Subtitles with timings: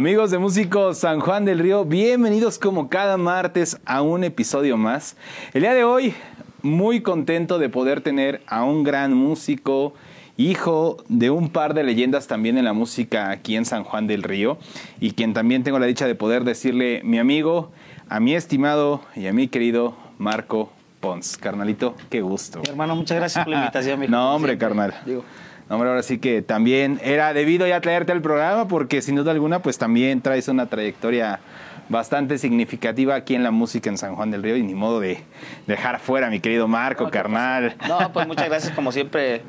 [0.00, 5.14] Amigos de Músicos San Juan del Río, bienvenidos como cada martes a un episodio más.
[5.52, 6.14] El día de hoy,
[6.62, 9.92] muy contento de poder tener a un gran músico,
[10.38, 14.22] hijo de un par de leyendas también en la música aquí en San Juan del
[14.22, 14.56] Río,
[15.00, 17.70] y quien también tengo la dicha de poder decirle mi amigo,
[18.08, 21.36] a mi estimado y a mi querido Marco Pons.
[21.36, 22.60] Carnalito, qué gusto.
[22.60, 24.00] Mi hermano, muchas gracias por la invitación.
[24.08, 24.66] no, hombre, siempre.
[24.66, 24.94] carnal.
[25.04, 25.24] Digo,
[25.70, 29.60] hombre, ahora sí que también era debido ya traerte al programa porque sin duda alguna
[29.60, 31.40] pues también traes una trayectoria
[31.88, 35.22] bastante significativa aquí en la música en San Juan del Río y ni modo de
[35.66, 37.74] dejar fuera a mi querido Marco, No, ¿qué carnal.
[37.88, 39.42] no, pues muchas gracias como siempre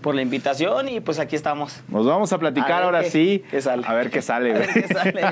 [0.00, 1.82] por la invitación y pues aquí estamos.
[1.88, 3.44] Nos vamos a platicar A ahora qué- sí.
[3.50, 3.82] qué sale.
[3.86, 4.50] A ver qué sale.
[4.54, 4.82] A ver güey.
[4.86, 5.30] qué sale.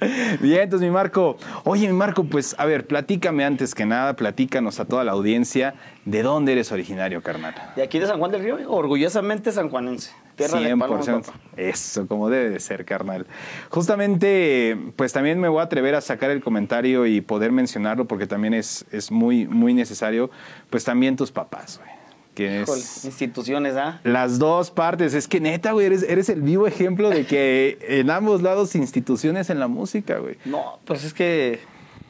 [0.40, 1.36] Bien, entonces mi Marco.
[1.64, 5.74] Oye, mi Marco, pues a ver, platícame antes que nada, platícanos a toda la audiencia
[6.04, 7.54] de dónde eres originario, carnal.
[7.76, 10.12] De aquí de San Juan del Río, orgullosamente sanjuanense.
[10.36, 11.26] Tierra de palmas, 100%.
[11.26, 11.38] papá.
[11.56, 13.26] Eso, como debe de ser, carnal.
[13.68, 18.26] Justamente, pues también me voy a atrever a sacar el comentario y poder mencionarlo porque
[18.26, 20.30] también es, es muy, muy necesario.
[20.70, 21.99] Pues también tus papás, güey.
[22.46, 24.00] Que Híjole, es instituciones, ¿ah?
[24.04, 25.12] las dos partes.
[25.14, 29.50] Es que neta, güey, eres, eres el vivo ejemplo de que en ambos lados instituciones
[29.50, 30.36] en la música, güey.
[30.46, 31.60] No, pues es que,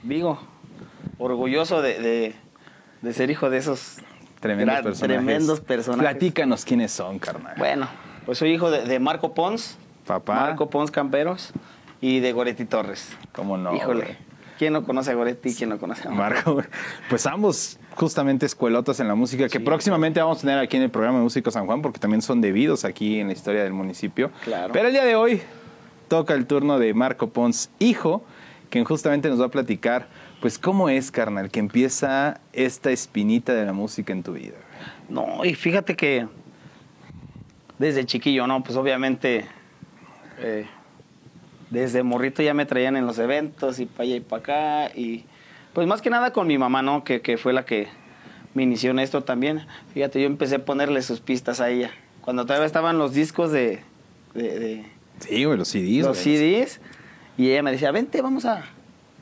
[0.05, 0.39] digo,
[1.19, 2.35] orgulloso de, de-
[3.03, 3.97] de ser hijo de esos
[4.41, 5.25] Tremendos gran- personajes.
[5.25, 6.11] tremendos personajes.
[6.11, 7.55] Platícanos quiénes son, carnal.
[7.59, 7.89] Bueno,
[8.25, 10.35] pues soy hijo de, de Marco Pons, Papá.
[10.35, 11.53] Marco Pons Camperos
[12.01, 13.09] y de Goretti Torres.
[13.33, 13.75] ¿Cómo no?
[13.75, 14.17] Híjole, güey?
[14.61, 16.57] ¿Quién no conoce a Goretti quién no conoce a Marco?
[16.57, 16.71] Marco,
[17.09, 19.65] pues ambos justamente escuelotas en la música que Sí.
[19.65, 22.43] próximamente vamos a tener aquí en el programa de Músico San Juan porque también son
[22.43, 24.31] debidos aquí en la historia del municipio.
[24.45, 24.71] Claro.
[24.75, 25.41] Pero el día de hoy
[26.09, 28.23] toca el turno de Marco Pons, hijo,
[28.69, 30.09] quien justamente nos va a platicar,
[30.43, 34.57] pues cómo es, carnal, que empieza esta espinita de la música en tu vida.
[35.09, 36.29] No, y fíjate que
[37.79, 38.63] desde chiquillo, ¿no?
[38.63, 39.47] Pues obviamente
[40.39, 40.67] eh,
[41.71, 44.41] desde morrito ya me traían en los eventos y para allá y para
[44.89, 44.93] acá.
[44.97, 45.25] Y
[45.73, 47.05] pues más que nada con mi mamá, ¿no?
[47.05, 47.89] Que, que fue la que
[48.55, 49.67] me inició en esto también.
[49.95, 51.91] Fíjate, yo empecé a ponerle sus pistas a ella.
[52.23, 53.83] Cuando todavía estaban los discos de,
[54.35, 54.87] de- de-
[55.21, 56.05] Sí, güey, los CDs.
[56.05, 56.37] los güey.
[56.65, 56.81] CDs.
[57.39, 58.65] Y ella me decía, vente, vamos a,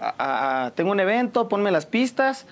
[0.00, 2.46] a- a- a- Tengo un evento, ponme las pistas.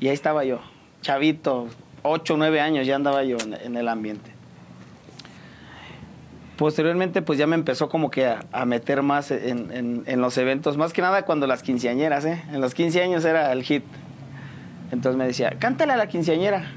[0.00, 0.60] Y ahí estaba yo,
[1.02, 1.68] chavito,
[2.02, 4.31] 8 o 9 años ya andaba yo en, en el ambiente.
[6.62, 10.38] Posteriormente, pues ya me empezó como que a, a meter más en, en- en los
[10.38, 12.40] eventos, más que nada cuando las quinceañeras, ¿eh?
[12.52, 13.82] En los 15 años era el hit.
[14.92, 16.70] Entonces me decía, cántale a la quinceañera.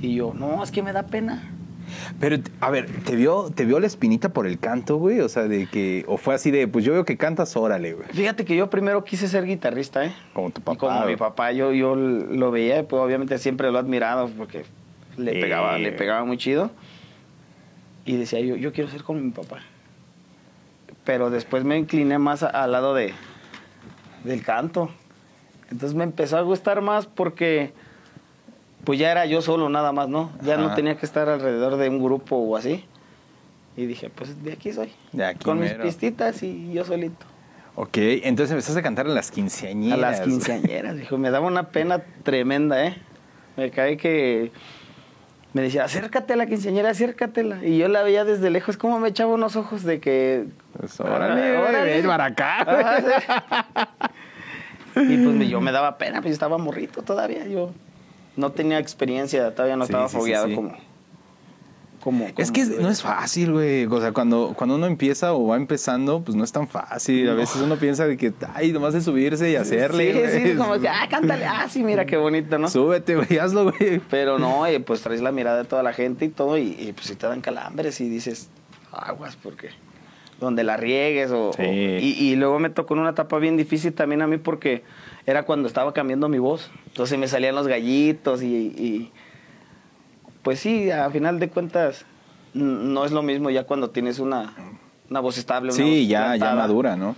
[0.00, 1.42] Y yo, no, es que me da pena.
[2.20, 5.18] Pero, a ver, ¿te vio, ¿te vio la espinita por el canto, güey?
[5.18, 8.06] O sea, de que, o fue así de, pues yo veo que cantas, órale, güey.
[8.12, 10.12] Fíjate que yo primero quise ser guitarrista, ¿eh?
[10.32, 10.78] Como tu Y papá.
[10.78, 14.62] como mi papá, yo, yo lo veía, pues obviamente siempre lo he admirado porque
[15.16, 15.40] le Eh.
[15.42, 16.70] pegaba, le pegaba muy chido.
[18.04, 19.60] Y decía yo, yo quiero ser como mi papá.
[21.04, 23.12] Pero después me incliné más a- al lado de,
[24.24, 24.90] del canto.
[25.70, 27.72] Entonces me empezó a gustar más porque
[28.84, 30.30] pues ya era yo solo nada más, ¿no?
[30.42, 32.84] Ya no tenía que estar alrededor de un grupo o así.
[33.76, 34.92] Y dije, pues de aquí soy.
[35.12, 35.76] De aquí Con mero.
[35.78, 37.24] mis pistitas y yo solito.
[37.74, 39.98] Ok, entonces empezaste a cantar a las quinceañeras.
[39.98, 42.96] A las quinceañeras, dijo, me daba una pena tremenda, ¿eh?
[43.56, 44.52] Me cae que
[45.52, 47.64] me decía, acércate a la quinceañera, acércatela.
[47.64, 50.46] Y yo la veía desde lejos, como me echaba unos ojos de que...
[50.78, 52.64] Pues, órale, órale, para acá.
[52.64, 52.76] güey.
[52.76, 53.88] Ajá,
[54.94, 55.00] sí.
[55.14, 57.70] y pues yo me daba pena, pues yo estaba morrito todavía, yo
[58.36, 60.58] no tenía experiencia, todavía no Sí, estaba sí, fogueado sí.
[62.02, 62.34] Como, como...
[62.38, 63.86] Es que no de es fácil, güey.
[63.86, 67.28] O sea, cuando, cuando uno empieza o va empezando, pues no es tan fácil.
[67.30, 70.12] A veces uno piensa de que, ay, nomás es subirse y hacerle.
[70.12, 70.52] Sí, güey.
[70.52, 72.68] sí, como que, ah, cántale, ah, sí, mira qué bonito, ¿no?
[72.68, 74.00] Súbete, güey, hazlo, güey.
[74.10, 76.92] Pero no, eh, pues traes la mirada de toda la gente y todo, y, y,
[76.92, 78.48] pues si te dan calambres y dices,
[78.90, 79.68] aguas, porque
[80.40, 81.52] donde la riegues o...
[81.52, 81.62] Sí.
[81.62, 84.82] o- y, y luego me tocó en una etapa bien difícil también a mí porque
[85.24, 86.68] era cuando estaba cambiando mi voz.
[86.88, 88.46] Entonces me salían los gallitos y...
[88.46, 89.12] y-
[90.42, 92.04] pues sí, a final de cuentas
[92.54, 94.54] no es lo mismo ya cuando tienes una,
[95.08, 95.68] una voz estable.
[95.68, 97.14] Una Sí, voz ya, ya madura, ¿no?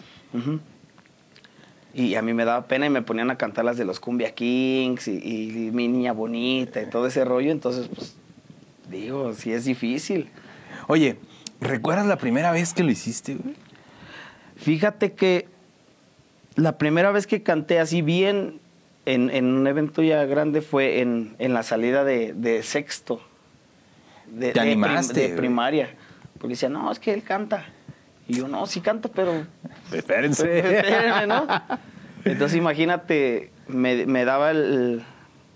[1.92, 4.34] Y a mí me daba pena y me ponían a cantar las de los Cumbia
[4.34, 7.52] Kings y, y mi niña bonita y todo ese rollo.
[7.52, 8.16] Entonces, pues,
[8.90, 10.28] digo, sí es difícil.
[10.88, 11.18] Oye,
[11.60, 13.54] ¿recuerdas la primera vez que lo hiciste, güey?
[14.56, 15.46] Fíjate que
[16.56, 18.58] la primera vez que canté así bien
[19.06, 23.20] en, en un evento ya grande fue en, en la salida de, de sexto.
[24.26, 25.90] De, Te de prim- animaste, de primaria.
[26.38, 27.64] Porque decía, no, es que él canta.
[28.26, 29.46] Y yo, no, sí canto, pero
[29.92, 30.58] Espérense.
[30.78, 31.46] Espérenme, ¿no?
[32.24, 35.02] Entonces imagínate, me, me daba el,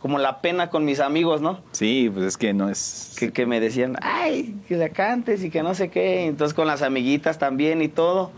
[0.01, 1.61] como la pena con mis amigos, ¿no?
[1.73, 3.17] Sí, pues es que no es.
[3.19, 6.27] Que, que me decían, ay, que la cantes y que no sé qué.
[6.27, 8.31] Entonces con las amiguitas también y todo.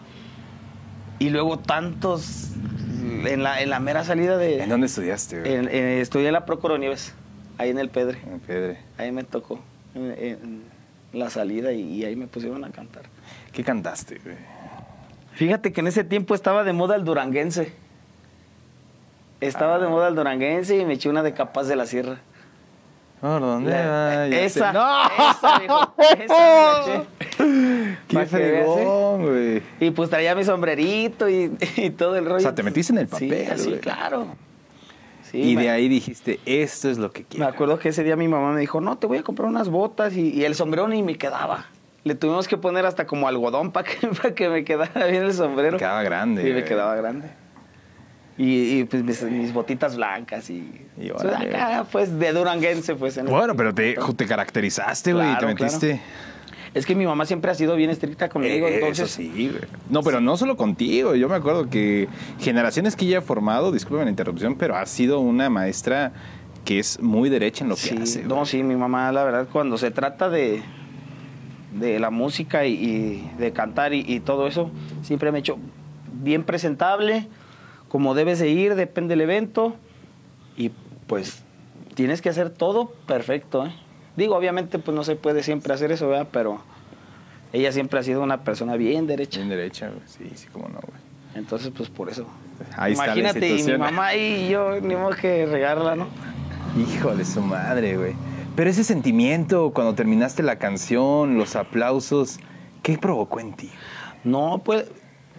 [1.18, 2.50] Y luego tantos
[3.26, 4.62] en la, en la mera salida de...
[4.62, 5.52] ¿En dónde estudiaste, güey?
[5.54, 7.14] en- en- estudié en la Procuro Nieves,
[7.58, 8.18] ahí en el Pedre.
[8.30, 8.78] En Pedre.
[8.98, 9.60] Ahí me tocó
[9.94, 10.62] en,
[11.12, 13.02] la salida y, y ahí me pusieron a cantar.
[13.52, 14.36] ¿Qué cantaste, güey?
[15.34, 17.72] Fíjate que en ese tiempo estaba de moda el duranguense.
[19.40, 22.18] Estaba de moda el duranguense y me eché una de Capaz de la Sierra.
[23.20, 24.28] ¿Por dónde va?
[24.28, 24.72] Ya esa.
[24.72, 25.04] ¡No!
[25.30, 25.94] esa, viejo,
[26.24, 27.96] esa me.
[28.08, 28.26] ¡Qué ¿eh?
[28.26, 29.62] fregón, güey!
[29.78, 32.36] Y pues traía mi sombrerito y, y todo el rollo.
[32.36, 34.26] O sea, te metiste en el papel, Sí, claro.
[35.22, 37.46] Sí, y me- de ahí dijiste, esto es lo que Me quiero.
[37.46, 40.16] acuerdo que ese día mi mamá me dijo, no, te voy a comprar unas botas
[40.16, 41.66] y, y el sombrero ni me quedaba.
[42.02, 45.34] Le tuvimos que poner hasta como algodón para que, pa' que me quedara bien el
[45.34, 45.76] sombrero.
[45.76, 46.64] Quedaba grande, Sí, me güey.
[46.64, 47.28] quedaba grande.
[48.40, 50.86] Y, y, pues mis, mis botitas blancas y...
[50.98, 53.18] Y pues, acá, pues, de duranguense, pues.
[53.18, 56.00] en Bueno, pero te, te caracterizaste, güey, y te Claro, metiste.
[56.72, 59.10] Es que mi mamá siempre ha sido bien estricta conmigo, Eh, entonces...
[59.10, 59.62] Eso sí, güey.
[59.90, 61.14] No, pero no solo contigo.
[61.16, 62.08] Yo me acuerdo que
[62.38, 66.12] generaciones que ella ha formado, disculpen la interrupción, pero ha sido una maestra
[66.64, 68.22] que es muy derecha en lo que hace.
[68.22, 68.46] no, güey.
[68.46, 70.62] sí, mi mamá, la verdad, cuando se trata de,
[71.78, 74.70] de la música y, y de cantar y, y todo eso,
[75.02, 75.58] siempre me he hecho
[76.10, 77.28] bien presentable,
[77.90, 79.74] como debes de ir, depende del evento,
[80.56, 80.70] y
[81.06, 81.42] pues
[81.94, 83.74] tienes que hacer todo perfecto, ¿eh?
[84.16, 86.28] Digo, obviamente, pues no se puede siempre hacer eso, ¿verdad?
[86.32, 86.60] Pero
[87.52, 89.38] ella siempre ha sido una persona bien derecha.
[89.38, 90.02] Bien derecha, güey.
[90.06, 91.00] Sí, sí, cómo no, güey.
[91.34, 92.26] Entonces, pues por eso.
[92.76, 96.06] Ahí está la Imagínate, y mi mamá y yo, ni modo que regarla, ¿no?
[96.78, 98.14] Híjole, su madre, güey.
[98.54, 102.38] Pero ese sentimiento cuando terminaste la canción, los aplausos,
[102.82, 103.70] ¿qué provocó en ti?
[104.22, 104.86] No, pues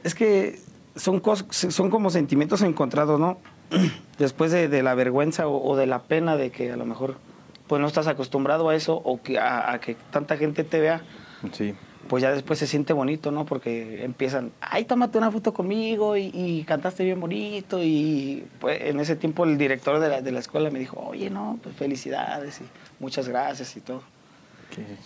[0.04, 0.60] es que
[0.96, 3.38] son, cos- son como sentimientos encontrados, ¿no?
[4.18, 7.16] Después de, de la vergüenza o, o de la pena de que a lo mejor
[7.68, 11.02] pues no estás acostumbrado a eso o que a, a que tanta gente te vea,
[11.54, 11.74] Sí.
[12.10, 13.46] pues ya después se siente bonito, ¿no?
[13.46, 19.00] Porque empiezan, ay, tómate una foto conmigo y, y cantaste bien bonito y pues en
[19.00, 22.60] ese tiempo el director de la, de la escuela me dijo, oye, no, pues felicidades
[22.60, 22.66] y
[23.02, 24.04] muchas gracias y todo.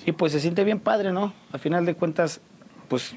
[0.05, 1.33] Y pues se siente bien padre, ¿no?
[1.51, 2.41] Al final de cuentas,
[2.87, 3.15] pues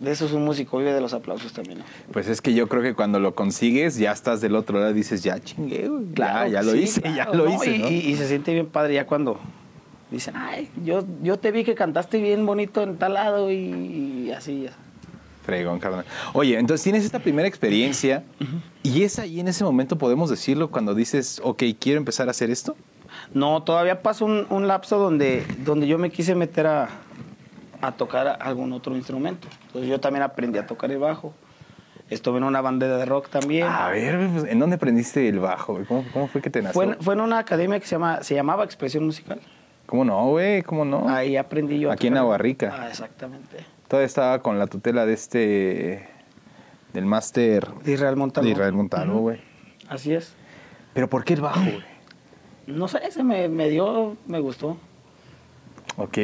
[0.00, 1.84] de eso es un músico, vive de los aplausos también, ¿no?
[2.12, 4.94] Pues es que yo creo que cuando lo consigues, ya estás del otro lado y
[4.94, 6.04] dices, ya chingué, güey.
[6.14, 7.54] ya, ya lo sí, hice, ya claro, lo ¿no?
[7.54, 7.88] hice, y, ¿no?
[7.90, 9.38] y- y se siente bien padre ya cuando
[10.10, 13.56] dicen, ay, yo, yo te vi que cantaste bien bonito en tal lado y,
[14.26, 14.62] y así.
[14.64, 14.72] ya.
[15.44, 16.04] Fregón, carnal.
[16.34, 18.22] Oye, entonces tienes esta primera experiencia
[18.82, 22.50] y es ahí en ese momento, podemos decirlo, cuando dices, ok, quiero empezar a hacer
[22.50, 22.76] esto.
[23.32, 26.88] No, todavía pasó un, un lapso donde, donde yo me quise meter a,
[27.80, 29.48] a tocar algún otro instrumento.
[29.66, 31.32] Entonces yo también aprendí a tocar el bajo.
[32.10, 33.66] Estuve en una banda de rock también.
[33.68, 35.78] A ver, pues, ¿en dónde aprendiste el bajo?
[35.86, 36.72] ¿Cómo, cómo fue que te nació?
[36.72, 39.40] Fue, en- fue en una academia que se, llama, se llamaba Expresión Musical.
[39.86, 40.62] ¿Cómo no, güey?
[40.62, 41.08] ¿Cómo no?
[41.08, 41.90] Ahí aprendí yo.
[41.90, 42.22] a Aquí en tocar.
[42.22, 42.74] Agua Rica.
[42.78, 43.58] Ah, exactamente.
[43.88, 46.08] Todavía estaba con la tutela de este,
[46.94, 48.46] del máster De Israel Montalvo.
[48.46, 49.40] de Israel Montalvo, güey.
[49.88, 50.34] Así es.
[50.94, 51.82] Pero ¿por qué el bajo, güey?
[52.66, 54.76] No sé, se me, me dio, me gustó.
[55.96, 56.18] Ok.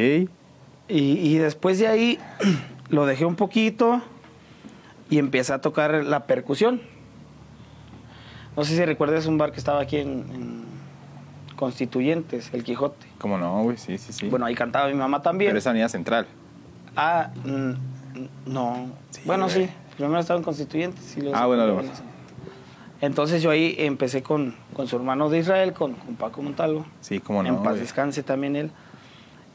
[0.87, 2.19] Y, y después de ahí
[2.89, 4.01] lo dejé un poquito
[5.09, 6.81] y empecé a tocar la percusión.
[8.55, 10.65] No sé si recuerdas un bar que estaba aquí en, en
[11.55, 13.05] Constituyentes, El Quijote.
[13.19, 13.77] ¿Cómo no, güey?
[13.77, 14.29] Sí, sí, sí.
[14.29, 15.49] Bueno, ahí cantaba mi mamá también.
[15.49, 16.25] Pero esa avenida central.
[16.95, 17.31] Ah,
[18.45, 18.87] no.
[19.09, 19.65] Sí, bueno, güey.
[19.67, 19.71] sí.
[19.97, 21.17] Primero estaba en Constituyentes.
[21.17, 21.65] y luego Ah, bueno.
[21.77, 22.01] Venezuela.
[23.01, 26.85] Entonces yo ahí empecé con, con su hermano de Israel, con, con Paco Montalvo.
[27.01, 27.49] Sí, cómo no.
[27.49, 27.79] en paz güey.
[27.81, 28.71] descanse también él.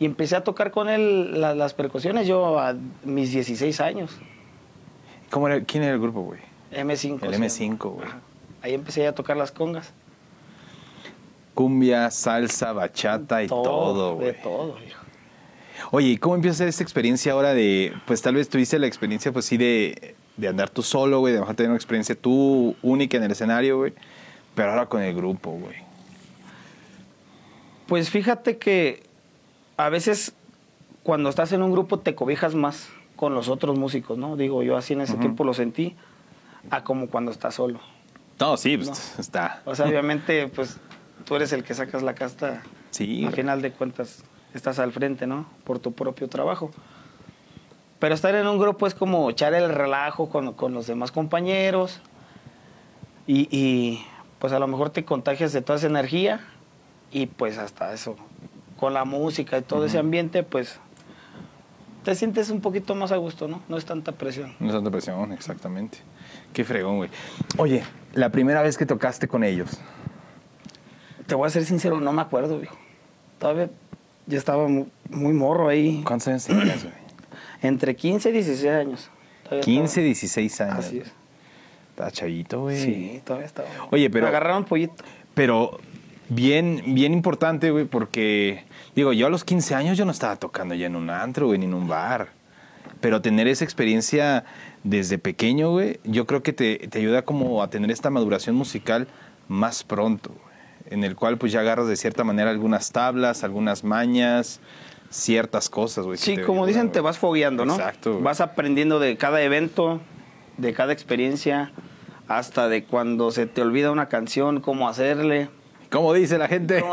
[0.00, 4.10] Y empecé a tocar con él la- las percusiones yo a mis 16 años.
[5.30, 6.40] ¿Cómo era, ¿Quién era el grupo, güey?
[6.72, 7.22] M5.
[7.22, 7.94] El se M5, llama.
[7.96, 8.08] güey.
[8.62, 9.92] Ahí empecé a tocar las congas.
[11.54, 14.42] Cumbia, salsa, bachata y todo, De güey.
[14.42, 15.00] todo, hijo.
[15.92, 19.44] Oye, ¿y cómo empieza esta experiencia ahora de, pues tal vez tuviste la experiencia, pues
[19.46, 23.24] sí, de, de andar tú solo, güey, de mejor tener una experiencia tú única en
[23.24, 23.92] el escenario, güey,
[24.54, 25.76] pero ahora con el grupo, güey.
[27.86, 29.02] Pues fíjate que
[29.80, 30.34] a veces
[31.02, 34.36] cuando estás en un grupo te cobijas más con los otros músicos, ¿no?
[34.36, 35.96] Digo, yo así en ese tiempo lo sentí,
[36.70, 37.80] a como cuando estás solo.
[38.38, 39.62] No, sí, pues está.
[39.66, 40.78] O sea, obviamente, pues
[41.24, 42.62] tú eres el que sacas la casta.
[42.90, 45.46] Sí, Al final de cuentas, estás al frente, ¿no?
[45.64, 46.70] Por tu propio trabajo.
[47.98, 52.00] Pero estar en un grupo es como echar el relajo con, con los demás compañeros.
[53.26, 54.04] Y, y,
[54.38, 56.40] pues a lo mejor te contagias de toda esa energía.
[57.12, 58.16] Y pues hasta eso,
[58.80, 60.80] con la música y todo ese ambiente, pues
[62.02, 63.62] te sientes un poquito más a gusto, ¿no?
[63.68, 64.54] No es tanta presión.
[64.58, 65.98] No es tanta presión, exactamente.
[66.54, 67.10] Qué fregón, güey.
[67.58, 67.84] Oye,
[68.14, 69.78] la primera vez que tocaste con ellos,
[71.26, 72.76] Te voy a ser sincero, no me acuerdo, viejo.
[73.38, 73.70] Todavía
[74.26, 76.02] yo estaba mu- muy, morro ahí.
[76.04, 76.94] ¿cuántos años tenías, güey?
[77.62, 79.10] Entre 15 y 16 años.
[79.44, 80.78] Todavía 15, estaba- 16 años.
[80.86, 81.12] Así es.
[81.90, 82.82] Está chavito, güey.
[82.82, 83.68] Sí, todavía estaba.
[83.92, 85.04] Oye, pero- Me agarraron pollito.
[85.34, 85.78] Pero
[86.30, 90.74] bien, bien importante, güey, porque, digo, yo a los 15 años yo no estaba tocando
[90.74, 92.28] ya en un antro, güey, ni en un bar.
[93.00, 94.44] Pero tener esa experiencia
[94.84, 99.08] desde pequeño, güey, yo creo que te, te ayuda como a tener esta maduración musical
[99.48, 103.84] más pronto, güey, en el cual pues ya agarras de cierta manera algunas tablas, algunas
[103.84, 104.60] mañas,
[105.10, 106.16] ciertas cosas, güey.
[106.18, 107.74] Sí, como ayudan, dicen, te vas fogueando, ¿no?
[107.74, 108.20] Exacto.
[108.20, 110.00] Vas aprendiendo de cada evento,
[110.56, 111.72] de cada experiencia,
[112.28, 115.48] hasta de cuando se te olvida una canción, cómo hacerle.
[115.90, 116.84] ¿Cómo dice la gente?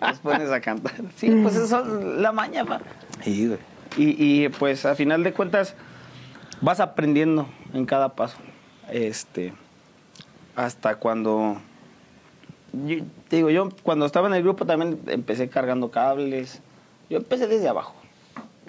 [0.00, 0.92] Los pones a cantar.
[1.16, 2.80] Sí, pues eso es la maña, pa.
[3.22, 3.58] Sí, güey.
[3.96, 5.74] Y, y, pues a final de cuentas
[6.60, 8.36] vas aprendiendo en cada paso.
[8.90, 9.52] Este
[10.54, 11.56] hasta cuando
[12.72, 16.60] yo- te digo, yo cuando estaba en el grupo también empecé cargando cables.
[17.08, 17.94] Yo empecé desde abajo.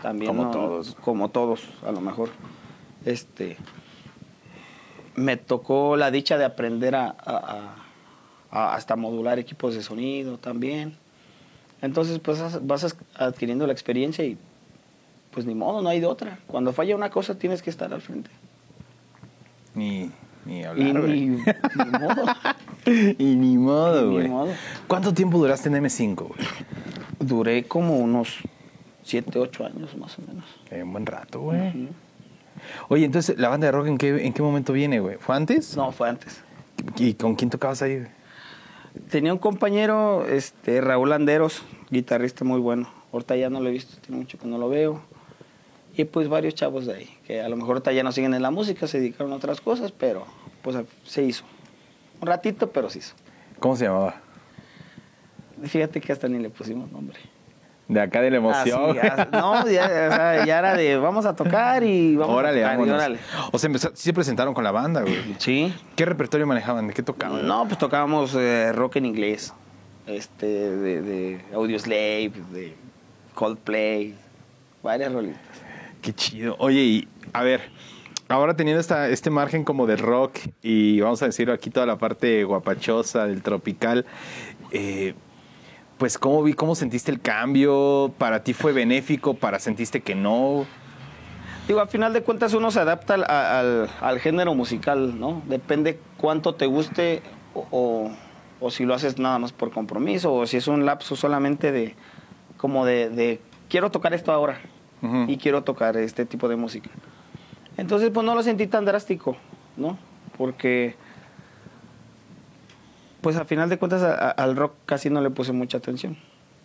[0.02, 0.52] También Como ¿no?
[0.52, 0.96] todos.
[1.04, 2.30] Como todos, a lo mejor.
[3.06, 3.58] Este
[5.16, 7.76] me tocó la dicha de aprender a, a- a-
[8.52, 10.94] a hasta modular equipos de sonido también.
[11.82, 14.38] Entonces, pues as- vas as- adquiriendo la experiencia y
[15.32, 16.40] pues ni modo, no hay de otra.
[16.48, 18.30] Cuando falla una cosa tienes que estar al frente.
[19.76, 20.10] Ni,
[20.46, 21.20] ni Y hablar, güey.
[21.28, 22.26] ni, ni modo.
[23.20, 24.30] y ni modo, güey.
[24.88, 26.40] ¿Cuánto tiempo duraste en M5, güey?
[27.20, 28.38] Duré como unos
[29.04, 30.46] 7, 8 años más o menos.
[30.72, 31.90] Eh, un buen rato, güey.
[32.90, 35.18] Oye, entonces, ¿la banda de rock en qué, en qué momento viene, güey?
[35.18, 35.76] ¿Fue antes?
[35.78, 36.42] No, fue antes.
[36.98, 38.08] ¿Y con quién tocabas ahí, güey?
[39.10, 42.90] Tenía un compañero, este, Raúl Anderos, guitarrista muy bueno.
[43.14, 45.02] Ahorita ya no lo he visto, tiene mucho que no lo veo.
[45.96, 48.42] Y pues varios chavos de ahí, que a lo mejor ahorita ya no siguen en
[48.42, 50.26] la música, se dedicaron a otras cosas, pero
[50.62, 51.44] pues se hizo.
[52.22, 53.16] Un ratito, pero se hizo.
[53.60, 54.22] ¿Cómo se llamaba?
[55.64, 57.18] Fíjate que hasta ni le pusimos nombre.
[57.88, 58.98] De acá de la emoción.
[59.32, 62.88] No, ya, o sea, ya era de vamos a tocar y vamos órale, a tocar.
[62.88, 63.20] y órale.
[63.52, 65.36] O sea, empezó- sí se presentaron con la banda, güey.
[65.38, 65.74] Sí.
[65.96, 66.88] ¿Qué repertorio manejaban?
[66.88, 67.48] ¿De qué tocaban?
[67.48, 69.54] No, pues tocábamos eh, rock en inglés.
[70.06, 72.76] Este, de, de Audioslave, de
[73.34, 74.16] Coldplay,
[74.84, 75.40] varias rolitas.
[76.02, 76.56] Qué chido.
[76.60, 77.62] Oye, y a ver,
[78.30, 81.98] ahora teniendo esta, este margen como de rock y vamos a decir aquí toda la
[81.98, 84.06] parte guapachosa del tropical,
[84.72, 85.14] eh,
[85.98, 88.12] pues ¿cómo vi, cómo sentiste el cambio?
[88.18, 89.34] ¿Para ti fue benéfico?
[89.34, 90.66] ¿Para sentiste que no?
[91.68, 95.42] Digo, al final de cuentas uno se adapta al, al- al género musical, ¿no?
[95.48, 97.22] Depende cuánto te guste
[97.54, 98.12] o, o-
[98.60, 101.96] o si lo haces nada más por compromiso o si es un lapso solamente de
[102.58, 103.40] como de, de
[103.70, 104.60] quiero tocar esto ahora
[105.28, 106.90] y quiero tocar este tipo de música.
[107.78, 109.38] Entonces, pues no lo sentí tan drástico,
[109.76, 109.96] ¿no?
[110.38, 110.96] Porque,
[113.22, 116.18] pues al final de cuentas a- a- al rock casi no le puse mucha atención.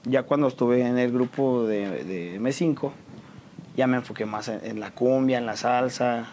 [0.04, 2.90] Ya cuando estuve en el grupo de, de M5,
[3.76, 6.26] ya me enfoqué más en, en la cumbia, en la salsa.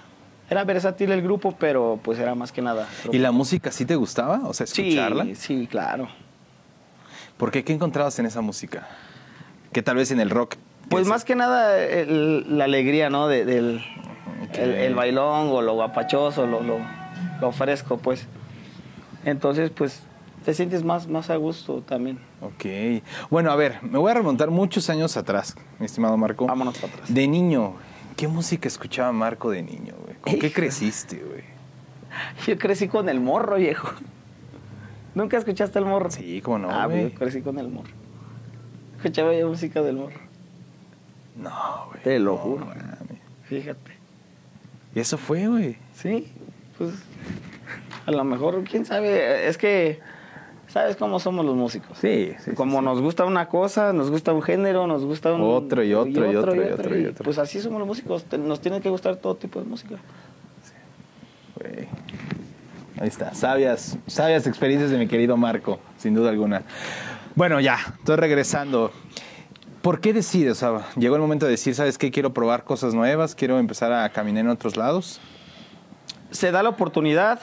[0.50, 2.88] Era versátil el grupo, pero pues era más que nada.
[3.06, 3.14] rock.
[3.14, 4.42] ¿Y la música sí te gustaba?
[4.46, 5.28] O sea, Sí, escucharla.
[5.36, 6.08] sí, claro.
[7.38, 7.64] ¿Por qué?
[7.64, 8.88] ¿Qué encontrabas en esa música?
[9.72, 10.56] Que tal vez en el rock.
[10.90, 13.28] Pues más que nada el- la alegría, ¿no?
[13.28, 13.82] De- del
[14.56, 16.80] el, el bailón o lo guapachoso, lo, lo,
[17.40, 18.26] lo fresco, pues.
[19.26, 20.02] Entonces, pues,
[20.46, 22.20] te sientes más, más a gusto también.
[22.42, 23.04] Ok.
[23.30, 26.48] Bueno, a ver, me voy a remontar muchos años atrás, mi estimado Marco.
[26.48, 27.14] Vámonos para atrás.
[27.14, 27.74] De niño,
[28.16, 30.16] ¿qué música escuchaba Marco de niño, güey?
[30.18, 31.44] ¿Con qué creciste, güey?
[32.48, 33.90] Yo crecí con el morro, viejo.
[35.16, 36.12] ¿Nunca escuchaste el morro?
[36.12, 37.12] Sí, cómo no, ah, güey.
[37.12, 37.92] crecí con el morro.
[38.98, 40.20] Escuchaba yo música del morro.
[41.36, 41.52] No,
[41.90, 42.04] güey.
[42.04, 42.66] Te lo no, juro.
[42.66, 43.20] mames.
[43.44, 43.92] Fíjate.
[44.96, 45.78] Y eso fue, güey.
[45.94, 46.32] Sí,
[46.78, 46.94] pues
[48.06, 50.00] a lo mejor, quién sabe, es que
[50.70, 51.98] sabes cómo somos los músicos.
[52.00, 52.52] Sí, sí.
[52.52, 55.42] Como nos gusta una cosa, nos gusta un género, nos gusta un...
[55.42, 57.24] Otro y otro y otro y otro y y otro.
[57.24, 59.98] Pues así somos los músicos, nos tiene que gustar todo tipo de música.
[63.00, 66.64] Ahí está, sabias, sabias experiencias de mi querido Marco, sin duda alguna.
[67.36, 68.92] Bueno, ya, estoy regresando.
[69.82, 70.52] ¿Por qué decides?
[70.52, 72.12] O sea, llegó el momento de decir, ¿sabes qué?
[72.12, 75.22] Quiero probar cosas nuevas, quiero empezar a caminar en otros lados.
[76.32, 77.40] Se da la oportunidad,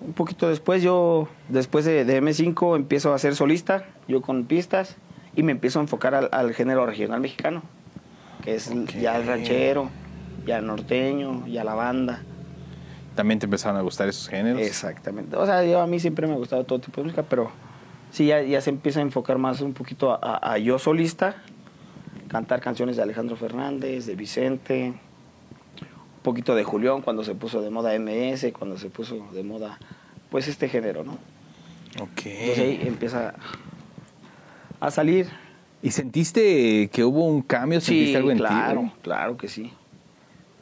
[0.00, 4.96] un poquito después yo, después de, de M5, empiezo a ser solista, yo con pistas,
[5.34, 7.62] y me empiezo a enfocar al, al género regional mexicano,
[8.42, 9.88] que es ya el ranchero,
[10.46, 12.22] ya el norteño, ya la banda.
[13.14, 14.60] También te empezaron a gustar esos géneros.
[14.60, 15.34] Exactamente.
[15.36, 17.50] O sea, yo a mí siempre me ha gustado todo tipo de música, pero
[18.10, 21.36] sí, ya, ya se empieza a enfocar más un poquito a, a- a yo solista,
[22.28, 24.94] cantar canciones de Alejandro Fernández, de Vicente,
[26.26, 29.78] poquito de Julián cuando se puso de moda MS, cuando se puso de moda,
[30.28, 31.12] pues este género, ¿no?
[32.02, 32.26] Ok.
[32.26, 33.34] Entonces ahí empieza
[34.80, 35.28] a salir.
[35.82, 37.80] ¿Y sentiste que hubo un cambio?
[37.80, 38.92] ¿Sentiste Sí, algo en ti, claro, güey?
[39.02, 39.72] claro que sí.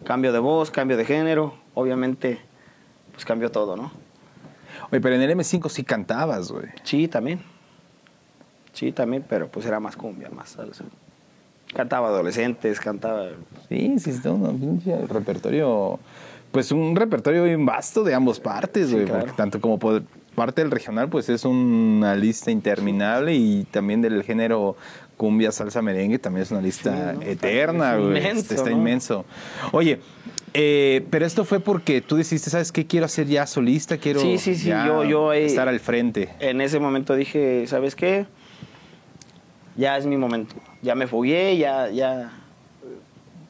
[0.04, 2.38] Cambio de voz, cambio de género, obviamente,
[3.12, 3.90] pues cambió todo, ¿no?
[4.90, 6.66] Oye, pero en el M5 sí cantabas, güey.
[6.82, 7.40] Sí, también.
[8.74, 10.84] Sí, también, pero pues era más cumbia, más salsa.
[11.72, 13.28] Cantaba adolescentes, cantaba...
[13.68, 15.98] Sí, sí, está un pinche repertorio,
[16.52, 19.32] pues un repertorio bien vasto de ambas partes, Sí, güey, claro.
[19.36, 20.02] tanto como por
[20.36, 24.76] parte del regional, pues es una lista interminable y también del género
[25.16, 27.22] cumbia, salsa, merengue, también es una lista Sí, ¿no?
[27.22, 28.76] Está- eterna, es güey, inmenso, está ¿no?
[28.76, 29.24] inmenso.
[29.72, 30.00] Oye,
[30.52, 32.86] eh, pero esto fue porque tú decidiste, ¿sabes qué?
[32.86, 36.28] Quiero hacer ya solista, quiero Sí, sí, sí, yo- yo ahí- estar al frente.
[36.40, 38.26] En ese momento dije, ¿sabes qué?
[39.76, 40.54] Ya es mi momento.
[40.82, 42.32] Ya me fogué, ya, ya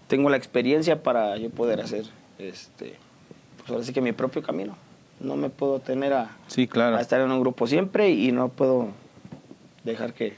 [0.08, 2.04] tengo la experiencia para yo poder hacer,
[2.38, 2.94] este,
[3.58, 4.76] pues ahora sí que mi propio camino.
[5.20, 6.96] No me puedo tener a, Sí, claro.
[6.96, 8.88] a estar en un grupo siempre y no puedo
[9.84, 10.36] dejar que,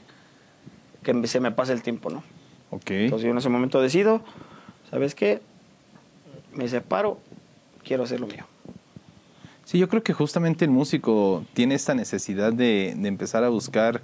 [1.03, 2.23] que se me pase el tiempo, ¿no?
[2.69, 2.91] Ok.
[2.91, 4.21] Entonces yo en ese momento decido,
[4.89, 5.41] ¿sabes qué?
[6.53, 7.19] Me separo,
[7.83, 8.45] quiero hacer lo mío.
[9.65, 14.01] Sí, yo creo que justamente el músico tiene esta necesidad de, de empezar a buscar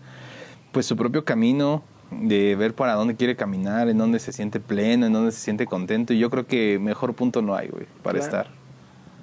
[0.74, 5.06] pues su propio camino, de ver para dónde quiere caminar, en dónde se siente pleno,
[5.06, 6.13] en dónde se siente contento.
[6.13, 8.25] Y yo creo que mejor punto no hay, güey, para Claro.
[8.25, 8.48] estar.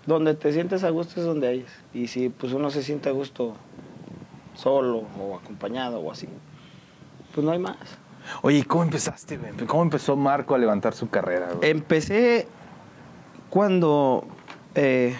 [0.06, 1.66] Donde te sientes a gusto es donde hay.
[1.92, 3.54] Y si pues uno se siente a gusto
[4.54, 6.28] solo o acompañado o así,
[7.34, 7.76] pues no hay más.
[8.42, 9.52] Oye, ¿y cómo empezaste, güey?
[9.66, 11.70] ¿Cómo empezó Marco a levantar su carrera, güey?
[11.70, 12.46] Empecé
[13.50, 14.24] cuando
[14.74, 15.14] eh,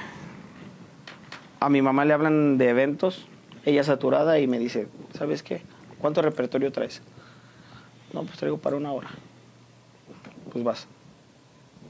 [1.60, 3.26] a mi mamá le hablan de eventos,
[3.64, 5.62] ella saturada y me dice, ¿sabes qué?
[6.00, 7.02] ¿Cuánto repertorio traes?
[8.12, 9.08] No, pues traigo para una hora.
[10.52, 10.86] Pues vas.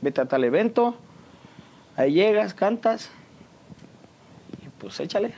[0.03, 0.97] Vete a tal evento,
[1.97, 3.11] ahí llegas, cantas
[4.63, 5.35] y pues échale.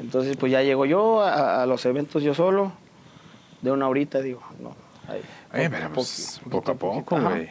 [0.00, 2.72] Entonces pues ya llego yo a, a los eventos yo solo,
[3.62, 4.76] de una horita digo, no.
[5.08, 7.48] ahí, Oye, pero pues, poquito, poco a poco, güey.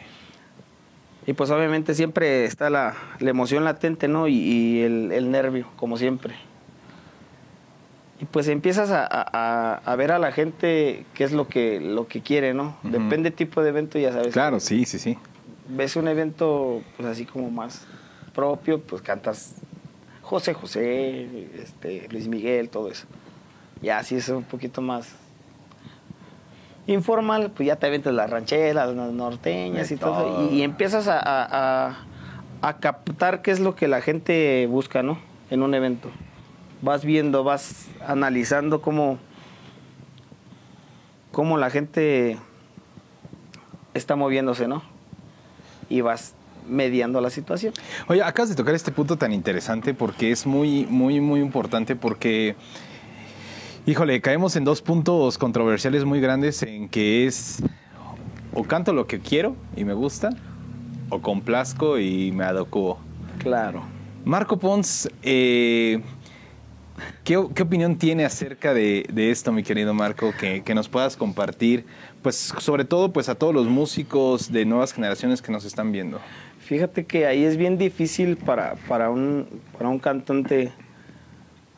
[1.26, 4.28] Y pues obviamente siempre está la, la emoción latente, ¿no?
[4.28, 6.34] Y, y el, el nervio, como siempre.
[8.20, 9.04] Y pues empiezas a,
[9.84, 12.76] a- ver a la gente qué es lo que, lo que quiere, ¿no?
[12.84, 14.32] Depende del tipo de evento, ya sabes.
[14.32, 15.18] Claro, sí, sí, sí.
[15.68, 17.86] Ves un evento pues así como más
[18.34, 19.56] propio, pues cantas
[20.22, 23.06] José José, este, Luis Miguel, todo eso.
[23.82, 25.08] Ya si es un poquito más
[26.86, 30.22] informal, pues ya te aventas las rancheras, las norteñas y todo.
[30.22, 30.50] todo.
[30.52, 31.96] Y, y empiezas a-
[32.62, 35.18] a captar qué es lo que la gente busca, ¿no?
[35.50, 36.10] En un evento.
[36.84, 39.18] Vas viendo, vas analizando cómo,
[41.32, 42.36] cómo la gente
[43.94, 44.82] está moviéndose, ¿no?
[45.88, 46.34] Y vas
[46.68, 47.72] mediando la situación.
[48.06, 52.54] Oye, acabas de tocar este punto tan interesante porque es muy, muy, muy importante porque,
[53.86, 57.62] híjole, caemos en dos puntos controversiales muy grandes en que es
[58.52, 60.28] o canto lo que quiero y me gusta
[61.08, 62.98] o complazco y me adecuo.
[63.38, 63.82] Claro.
[64.26, 66.02] Marco Pons, eh,
[67.24, 71.16] ¿qué, qué opinión tiene acerca de, de esto, mi querido Marco, que, que nos puedas
[71.16, 71.86] compartir?
[72.22, 76.20] Pues sobre todo pues a todos los músicos de nuevas generaciones que nos están viendo.
[76.60, 80.72] Fíjate que ahí es bien difícil para, para, un, para un cantante.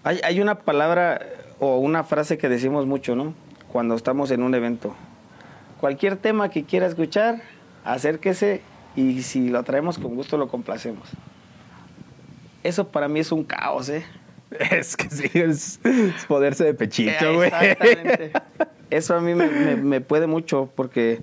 [0.05, 1.21] Hay, hay una palabra
[1.59, 3.35] o una frase que decimos mucho, ¿no?
[3.73, 4.95] Cuando estamos en un evento.
[5.81, 7.43] Cualquier tema que quiera escuchar,
[7.85, 8.63] acérquese
[8.95, 11.09] y si lo traemos con gusto lo complacemos.
[12.63, 14.05] Eso para mí es un caos, ¿eh?
[14.71, 17.49] Es que sí, es, es poderse de pechito, güey.
[17.49, 18.33] Exactamente.
[18.91, 21.21] Eso a mí me, me- me puede mucho porque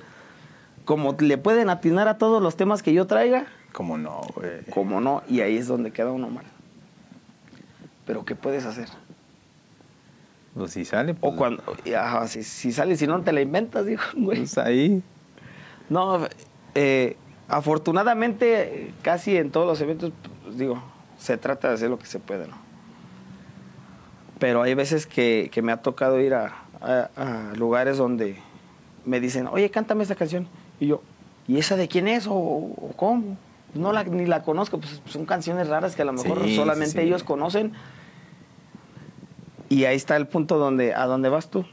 [0.85, 4.63] como le pueden atinar a todos los temas que yo traiga, ¿Cómo no, güey?
[4.69, 6.43] como no, y ahí es donde queda uno mal.
[8.05, 8.89] Pero ¿qué puedes hacer?
[10.55, 11.63] Pues si sale, pues, O cuando,
[11.97, 14.39] ajá, si, si sales, si no te la inventas, dijo, güey.
[14.39, 15.01] pues ahí.
[15.89, 16.27] No,
[16.75, 17.15] eh,
[17.47, 20.11] afortunadamente casi en todos los eventos,
[20.43, 20.83] pues, digo,
[21.17, 22.57] se trata de hacer lo que se puede, ¿no?
[24.39, 28.37] Pero hay veces que, que me ha tocado ir a, a- a lugares donde
[29.05, 30.47] me dicen, oye, cántame esta canción.
[30.79, 31.01] Y yo,
[31.47, 33.37] ¿y esa de quién es o, o cómo?
[33.73, 36.91] No la, ni la conozco, pues son canciones raras que a lo mejor Sí, solamente
[37.01, 37.73] sí, ellos conocen.
[39.69, 41.65] Y ahí está el punto donde, ¿a dónde vas tú?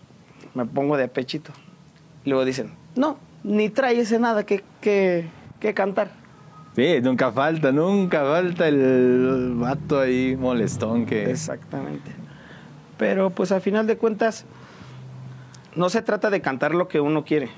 [0.54, 1.52] Me pongo de pechito.
[2.24, 5.28] Luego dicen, no, ni traes nada que, que,
[5.60, 6.10] que cantar.
[6.76, 11.30] Sí, nunca falta, nunca falta el vato ahí molestón que...
[11.30, 12.10] Exactamente.
[13.00, 14.44] Pero pues al final de cuentas,
[15.74, 17.48] no se trata de cantar lo que uno quiere.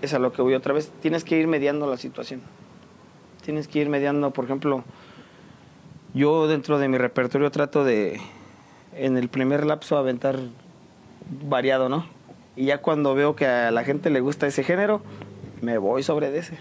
[0.00, 0.92] Es a lo que voy otra vez.
[1.02, 2.40] Tienes que ir mediando la situación.
[3.44, 4.84] Tienes que ir mediando, por ejemplo,
[6.14, 8.20] yo dentro de mi repertorio trato de,
[8.94, 10.38] en el primer lapso, aventar
[11.48, 12.06] variado, ¿no?
[12.54, 15.02] Y ya cuando veo que a la gente le gusta ese género,
[15.62, 16.58] me voy sobre de ese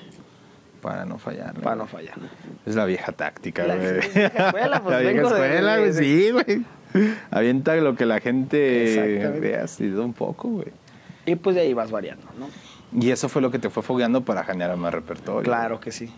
[0.82, 1.54] Para no fallar.
[1.62, 2.15] para no fallar.
[2.65, 3.94] Es la vieja táctica, La güey.
[4.00, 6.65] vieja escuela, pues, la vieja de- escuela, güey, sí, güey.
[7.32, 10.68] Avienta lo que la gente vea, así un poco, güey.
[11.26, 12.48] Y pues de ahí vas variando, ¿no?
[13.00, 15.44] Y eso fue lo que te fue fogueando para generar más repertorio.
[15.44, 16.12] Claro que sí.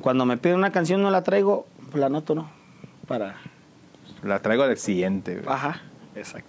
[0.00, 2.50] Cuando me piden una canción no la traigo, la anoto, ¿no?
[3.06, 3.36] Para...
[4.22, 5.46] La traigo al siguiente, güey.
[5.48, 5.82] Ajá,
[6.16, 6.48] exacto.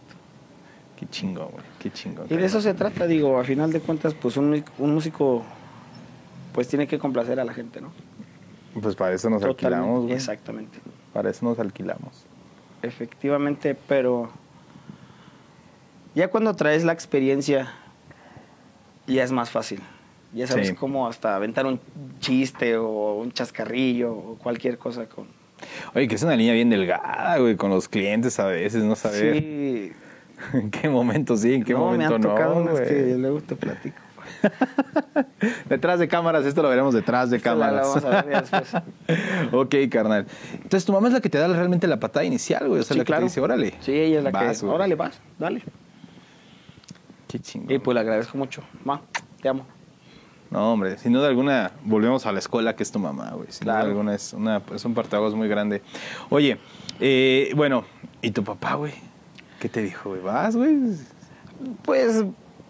[0.97, 1.63] Qué chingón, güey.
[1.79, 2.25] Qué chingón.
[2.29, 5.45] Y de eso se trata, digo, a final de cuentas, pues un, un músico
[6.57, 7.91] pues tiene que complacer a la gente, ¿no?
[8.81, 10.15] Pues para eso nos Totalmente, alquilamos, güey.
[10.15, 10.79] Exactamente.
[11.13, 12.25] Para eso nos alquilamos.
[12.81, 14.31] Efectivamente, pero
[16.15, 17.71] ya cuando traes la experiencia,
[19.05, 19.81] ya es más fácil.
[20.33, 20.73] Ya sabes Sí.
[20.73, 21.79] cómo hasta aventar un
[22.21, 25.27] chiste o un chascarrillo o cualquier cosa con...
[25.93, 29.35] Oye, que es una línea bien delgada, güey, con los clientes a veces, no saber
[29.43, 29.91] Sí,
[30.53, 32.29] en qué momento sí, en qué no, me momento han no.
[32.29, 33.97] tocado unas que luego te platico.
[35.69, 38.03] detrás de cámaras, esto lo veremos detrás de Esta la- la cámaras.
[38.03, 38.73] vamos a ver ya después.
[39.53, 40.25] ok, carnal.
[40.53, 42.81] Entonces tu mamá es la que te da realmente la patada inicial, güey.
[42.81, 43.21] O sea, Sí, la que claro.
[43.21, 43.73] te dice, órale.
[43.81, 44.65] Sí, ella es la Vas, que...
[44.65, 44.75] güey.
[44.75, 45.63] Órale, vas, dale.
[47.27, 47.71] Qué chingón.
[47.71, 48.63] Y pues le agradezco mucho.
[48.85, 49.01] Ma,
[49.41, 49.65] te amo.
[50.49, 53.47] No, hombre, sin duda alguna, volvemos a la escuela que es tu mamá, güey.
[53.51, 53.89] Sin duda Claro.
[53.89, 55.81] alguna es, una, es un parteaguas muy grande.
[56.29, 56.57] Oye,
[57.01, 57.83] eh, bueno,
[58.21, 58.93] ¿y tu papá, güey?
[59.59, 60.21] ¿Qué te dijo, güey?
[60.21, 60.77] ¿Vas, güey?
[61.83, 62.23] Pues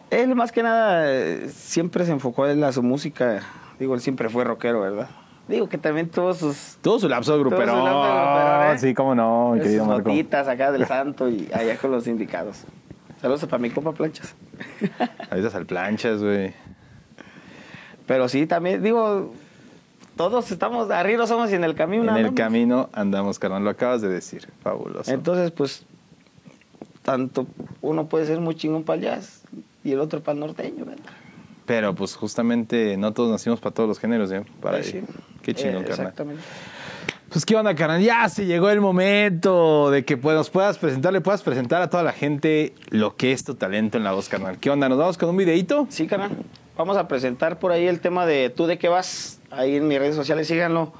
[0.09, 3.41] él más que nada eh, siempre se enfocó en la su música.
[3.79, 5.09] Digo, él siempre fue rockero, ¿verdad?
[5.47, 7.67] Digo que también tuvo sus, Todo su lapso de su grupero.
[7.67, 8.79] lapso de gruperón, ¿eh?
[8.79, 10.09] Sí, cómo no, mi sus querido Marco.
[10.09, 12.63] notitas acá del santo y allá con los sindicatos.
[13.21, 14.35] Saludos para mi copa planchas.
[15.31, 16.53] Ahorita al planchas, güey.
[18.05, 19.33] Pero sí, también, digo,
[20.15, 22.15] todos estamos, arriba somos y en el camino.
[22.15, 23.63] En el camino andamos, carnal.
[23.63, 24.47] Lo acabas de decir.
[24.61, 25.11] Fabuloso.
[25.11, 25.85] Entonces, pues,
[27.03, 27.47] tanto
[27.81, 29.36] uno puede ser muy chingón para el jazz
[29.87, 31.05] y el otro el norteño, ¿verdad?
[31.65, 34.43] Pero pues justamente no todos nacimos para todos los géneros, ¿eh?
[34.61, 35.01] Para sí.
[35.41, 36.07] Qué chingón, Eh, carnal.
[36.07, 36.43] Exactamente.
[37.29, 38.01] Pues qué onda, carnal.
[38.01, 41.89] Ya se llegó el momento de que pues, nos puedas presentar, le puedas presentar a
[41.89, 44.57] toda la gente lo que es tu talento en la voz, carnal.
[44.59, 44.89] ¿Qué onda?
[44.89, 45.87] ¿Nos vamos con un videito?
[45.89, 46.31] Sí, canal.
[46.77, 49.39] Vamos a presentar por ahí el tema de ¿Tú de qué vas?
[49.51, 50.91] Ahí en mis redes sociales, síganlo.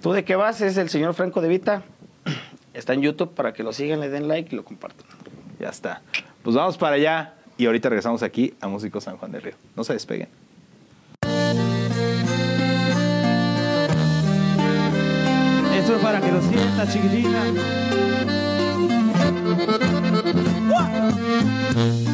[0.00, 0.60] ¿Tú de qué vas?
[0.60, 1.82] Es el señor Franco de Vita.
[2.72, 5.06] Está en YouTube para que lo sigan, le den like y lo compartan.
[5.58, 6.02] Ya está.
[6.42, 9.54] Pues vamos para allá y ahorita regresamos aquí a Músico San Juan del Río.
[9.76, 10.28] No se despeguen.
[15.74, 17.44] Esto es para que lo sientas, chiquitina.
[21.74, 22.13] Si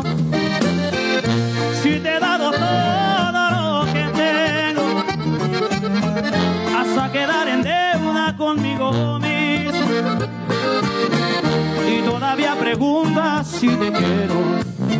[13.61, 14.37] Si te quiero.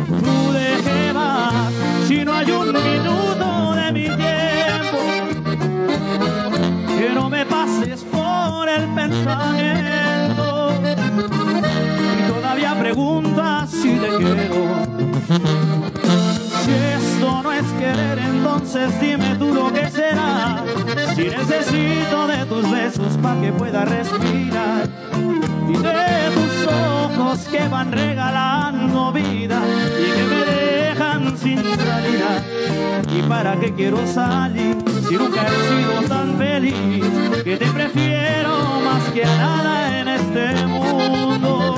[0.06, 1.12] ¿Tú de qué?
[2.06, 4.98] Si no hay un minuto de mi tiempo,
[6.96, 10.74] que no me pases por el pensamiento.
[12.18, 14.60] Y todavía preguntas si te quiero.
[16.62, 20.62] Si esto no es querer, entonces dime tú lo que será.
[21.16, 25.11] Si necesito de tus besos para que pueda respirar
[25.72, 29.60] y de tus ojos que van regalando vida
[29.98, 32.42] y que me dejan sin salida.
[33.16, 34.76] ¿Y para qué quiero salir
[35.08, 37.04] si nunca he sido tan feliz?
[37.44, 41.76] Que te prefiero más que a nada en este mundo.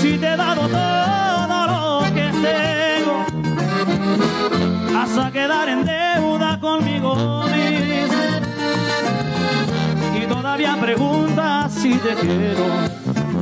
[0.00, 3.16] Si te he dado todo lo que tengo,
[4.98, 8.05] hasta quedar en deuda conmigo mismo.
[10.28, 12.64] Todavía preguntas si te quiero,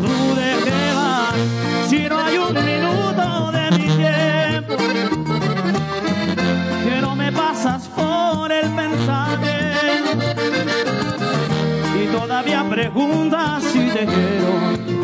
[0.02, 0.54] tú de
[1.88, 4.76] si no hay un minuto de mi tiempo,
[6.84, 10.24] que no me pasas por el pensamiento.
[12.02, 15.03] Y todavía preguntas si te quiero,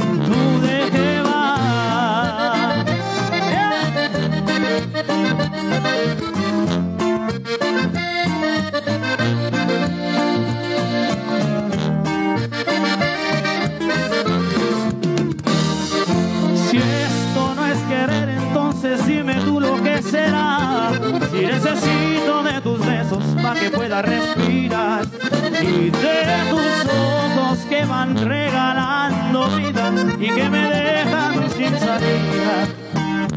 [30.34, 32.68] que me dejan sin salida.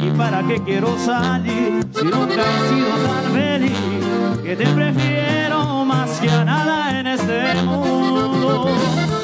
[0.00, 4.42] ¿Y para qué quiero salir si nunca he sido tan feliz?
[4.42, 9.23] Que te prefiero más que a nada en este mundo.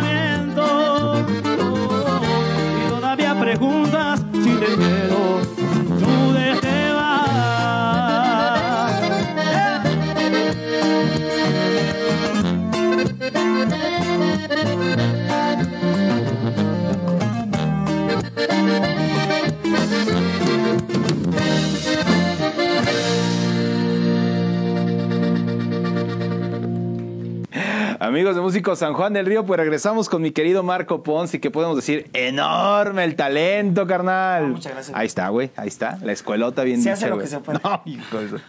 [28.11, 31.49] Amigos de Músicos San Juan del Río, pues regresamos con mi querido Marco Ponce, que
[31.49, 34.43] podemos decir enorme el talento, carnal.
[34.43, 34.97] Ah, muchas gracias.
[34.97, 35.97] Ahí está, güey, ahí está.
[36.03, 37.25] La escuelota bien Se dicha, hace lo güey.
[37.27, 37.59] que se puede.
[37.63, 38.39] No, hijo de su-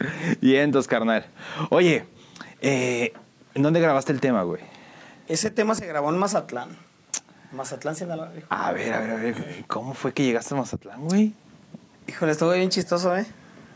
[0.41, 1.27] Vientos, carnal.
[1.71, 2.05] Oye,
[2.61, 3.13] eh,
[3.55, 4.61] ¿en dónde grabaste el tema, güey?
[5.29, 6.71] Ese tema se grabó en Mazatlán.
[7.53, 8.33] Mazatlán, Sinaloa.
[8.37, 8.49] hijo.
[8.51, 9.65] A ver, a ver, a ver.
[9.69, 11.35] ¿Cómo fue que llegaste a Mazatlán, güey?
[12.09, 13.27] Híjole, estuvo bien chistoso, ¿eh?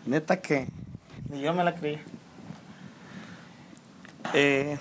[0.05, 0.66] Neta que
[1.31, 2.01] ni yo me la creí.
[4.35, 4.77] Eh,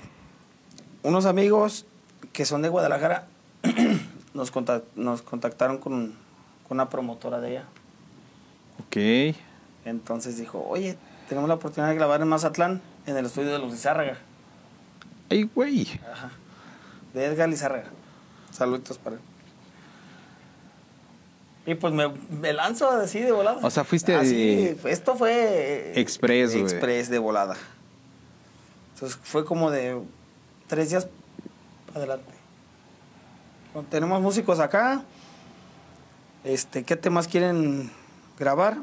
[1.08, 1.86] unos amigos
[2.34, 3.28] que son de Guadalajara
[4.34, 4.52] nos,
[4.96, 6.13] nos contactaron con,
[6.68, 7.63] con una promotora de ella.
[8.86, 9.36] Ok.
[9.86, 10.98] Entonces dijo, oye,
[11.30, 14.18] tenemos la oportunidad de grabar en Mazatlán, en el estudio de los Lizárraga,
[15.30, 15.88] Ay, güey.
[16.12, 16.32] Ajá.
[17.13, 17.88] de Edgar Lizárraga.
[18.52, 19.22] Saludos para él.
[21.68, 23.60] Y pues me, me lanzo así de volada.
[23.63, 24.36] O sea, fuiste Así,
[24.76, 25.94] de- Esto fue...
[26.00, 26.63] Express, güey.
[26.63, 27.56] Express de volada.
[28.94, 30.00] Entonces fue como de
[30.67, 31.08] tres días
[31.93, 32.32] adelante.
[33.73, 35.04] Bueno, tenemos músicos acá.
[36.43, 37.91] Este, ¿qué temas quieren
[38.38, 38.78] grabar?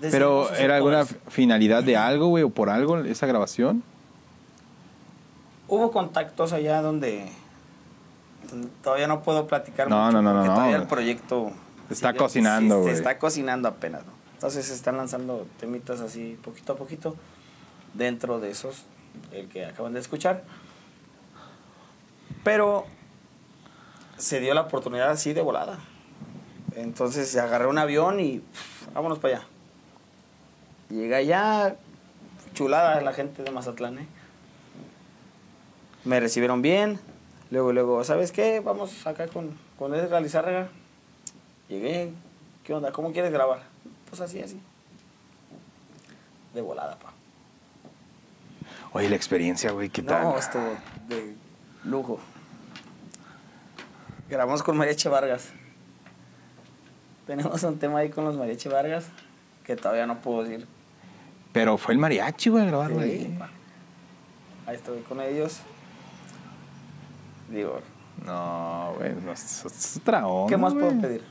[0.00, 3.82] Pero, ¿era alguna finalidad de algo, güey, o por algo esa grabación?
[5.68, 7.28] Hubo contactos allá donde,
[8.50, 11.52] donde todavía no puedo platicar No, mucho no, no, no, todavía el proyecto
[11.88, 12.94] Se está cocinando, sí, güey.
[12.94, 14.12] Se está cocinando apenas, ¿no?
[14.34, 17.16] Entonces se están lanzando temitas así poquito a poquito
[17.94, 18.84] dentro de esos
[19.32, 20.44] el que acaban de escuchar.
[22.44, 22.84] Pero
[24.18, 25.80] se dio la oportunidad así de volada.
[26.76, 29.46] Entonces agarré un avión y pff, vámonos para allá.
[30.90, 31.76] Llegué allá,
[32.52, 34.06] chulada la gente de Mazatlán, ¿eh?
[36.04, 37.00] Me recibieron bien.
[37.50, 38.60] Luego, luego, ¿sabes qué?
[38.60, 40.68] Vamos acá con, con Edgar Lizárraga.
[41.68, 42.12] Llegué.
[42.62, 42.92] ¿Qué onda?
[42.92, 43.62] ¿Cómo quieres grabar?
[44.08, 44.60] Pues así, así.
[46.52, 47.12] De volada, pa.
[48.92, 50.22] Oye, la experiencia, güey, ¿qué tal?
[50.22, 50.76] No, estuvo
[51.08, 51.34] de
[51.84, 52.18] lujo.
[54.34, 55.52] Grabamos con Mariachi Vargas.
[57.24, 59.06] Tenemos un tema ahí con los Mariachi Vargas
[59.62, 60.66] que todavía no puedo decir.
[61.52, 63.36] Pero fue el mariachi, güey, a grabarlo Sí, ahí.
[63.38, 63.48] pa.
[64.66, 65.60] Ahí estoy con ellos.
[67.48, 67.80] Digo,
[68.26, 70.50] No, güey, no, es, es otra onda.
[70.50, 71.22] ¿qué más puedo pedir?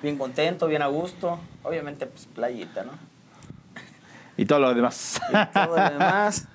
[0.00, 1.38] Bien contento, bien a gusto.
[1.62, 2.92] Obviamente, pues playita, ¿no?
[4.38, 5.20] Y todo lo demás.
[5.28, 6.48] Y todo lo demás.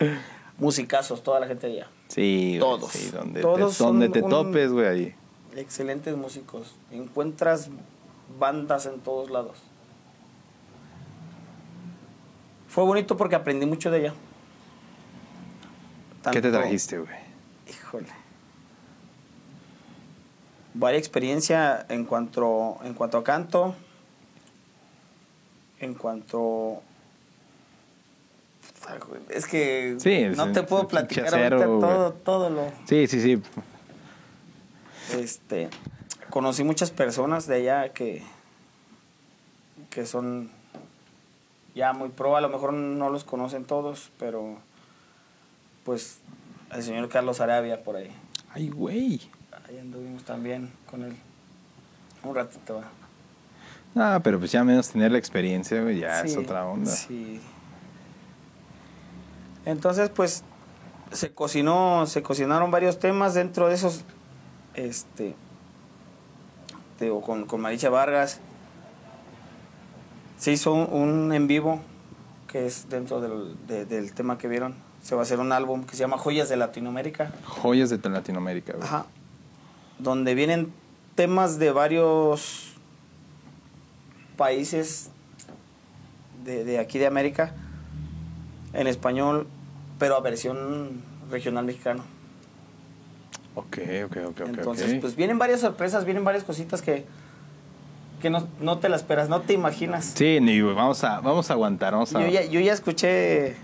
[0.56, 1.90] Musicazos, toda la gente de allá.
[2.08, 2.92] Sí, Todos.
[2.92, 5.14] Sí, donde Todos te, donde son te un- topes, güey, ahí.
[5.56, 6.76] Excelentes músicos.
[6.90, 7.68] Encuentras
[8.38, 9.58] bandas en todos lados.
[12.68, 14.14] Fue bonito porque aprendí mucho de ella.
[16.30, 17.14] ¿Qué te trajiste, güey?
[17.68, 18.08] Híjole.
[20.74, 23.74] Varia experiencia en cuanto, en cuanto a canto,
[25.80, 26.82] en cuanto...
[29.28, 32.72] Es que Sí, no te puedo platicar ahorita todo, todo lo...
[32.86, 33.42] Sí, sí, sí.
[35.18, 35.68] Este,
[36.30, 38.22] conocí muchas personas de allá que,
[39.90, 40.50] que son
[41.74, 44.56] ya muy pro, a lo mejor no los conocen todos, pero
[45.84, 46.18] pues
[46.74, 48.10] el señor Carlos Arabia por ahí.
[48.52, 49.20] Ay, güey.
[49.68, 51.16] Ahí anduvimos también con él
[52.22, 52.76] un ratito.
[52.76, 54.16] ¿va?
[54.16, 56.90] Ah, pero pues ya menos tener la experiencia, güey, ya es otra onda.
[56.90, 57.40] Sí.
[59.66, 60.42] Entonces, pues,
[61.12, 64.04] se cocinó, se cocinaron varios temas dentro de esos,
[64.74, 65.34] este,
[66.98, 68.40] digo, con, con Maricha Vargas.
[70.38, 71.80] Se hizo un, un en vivo,
[72.48, 74.74] que es dentro del, de- del tema que vieron.
[75.02, 77.32] Se va a hacer un álbum que se llama Joyas de Latinoamérica.
[77.44, 78.84] Joyas de Latinoamérica, güey.
[78.84, 79.06] Ajá.
[79.98, 80.72] donde vienen
[81.14, 82.74] temas de varios
[84.36, 85.10] países
[86.44, 87.54] de, de aquí de América
[88.74, 89.46] en español,
[89.98, 92.04] pero a versión regional mexicano.
[93.54, 94.48] Ok, ok, ok, ok.
[94.48, 97.06] Entonces, pues vienen varias sorpresas, vienen varias cositas que,
[98.20, 100.12] que no, no te las esperas, no te imaginas.
[100.14, 102.20] Sí, ni, vamos a, vamos a aguantar, vamos a...
[102.20, 103.56] Yo ya, yo ya escuché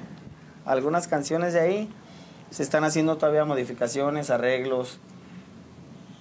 [0.64, 1.88] algunas canciones de ahí.
[2.50, 4.98] Se están haciendo todavía modificaciones, arreglos.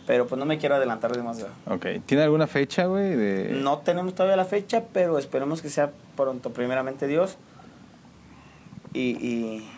[0.08, 1.52] Pero pues no me quiero adelantar demasiado.
[1.68, 3.16] Ok, ¿tiene alguna fecha, güey?
[3.16, 3.50] De...
[3.54, 7.38] No tenemos todavía la fecha, pero esperemos que sea pronto, primeramente Dios.
[8.94, 9.70] Y, y,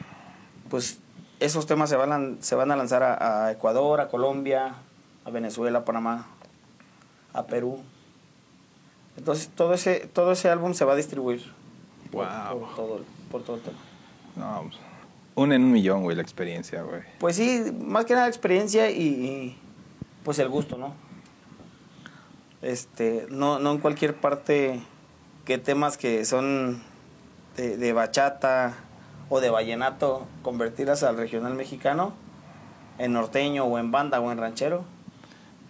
[0.73, 0.97] pues
[1.39, 4.73] esos temas se van, se van a lanzar a, a Ecuador, a Colombia,
[5.23, 6.25] a Venezuela, a Panamá,
[7.31, 7.77] a Perú.
[9.15, 11.43] Entonces todo ese, todo ese álbum se va a distribuir
[12.11, 12.59] por, Wow.
[12.61, 13.77] por todo, el- por todo el tema.
[14.35, 14.77] No, pues,
[15.35, 17.01] un en un millón, güey, la experiencia, güey.
[17.19, 19.57] Pues sí, más que nada experiencia y, y,
[20.23, 20.95] pues el gusto, ¿no?
[22.63, 24.81] Este, no, no en cualquier parte
[25.45, 26.81] que temas que son
[27.57, 28.73] de, de bachata
[29.29, 32.13] o de vallenato, convertirlas al regional mexicano,
[32.97, 34.85] en norteño o en banda o en ranchero.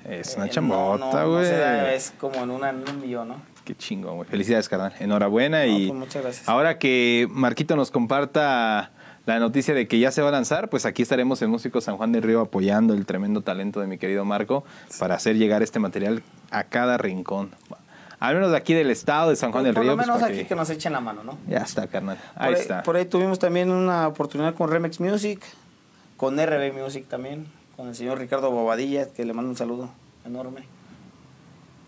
[0.05, 1.95] Es una eh, chambota, no, no, no güey.
[1.95, 3.35] es como en, una, en un millón, ¿no?
[3.63, 4.29] Qué chingón, güey.
[4.29, 4.93] Felicidades, carnal.
[4.99, 6.49] Enhorabuena y pues, muchas gracias.
[6.49, 8.91] ahora que Marquito nos comparta
[9.25, 11.95] la noticia de que ya se va a lanzar, pues aquí estaremos en Músico San
[11.95, 14.65] Juan del Río apoyando el tremendo talento de mi querido Marco
[14.99, 17.51] para hacer llegar este material a cada rincón.
[18.23, 19.91] Al menos de aquí del estado de San Juan del por Río.
[19.91, 21.37] lo pues, menos aquí que- que nos echen la mano, ¿no?
[21.47, 22.17] Ya está, carnal.
[22.35, 22.83] Ahí por está.
[22.83, 25.41] Por ahí tuvimos también una oportunidad con Remix Music,
[26.15, 29.89] con RB Music también, con el señor Ricardo Bobadilla, que le mando un saludo
[30.25, 30.63] enorme.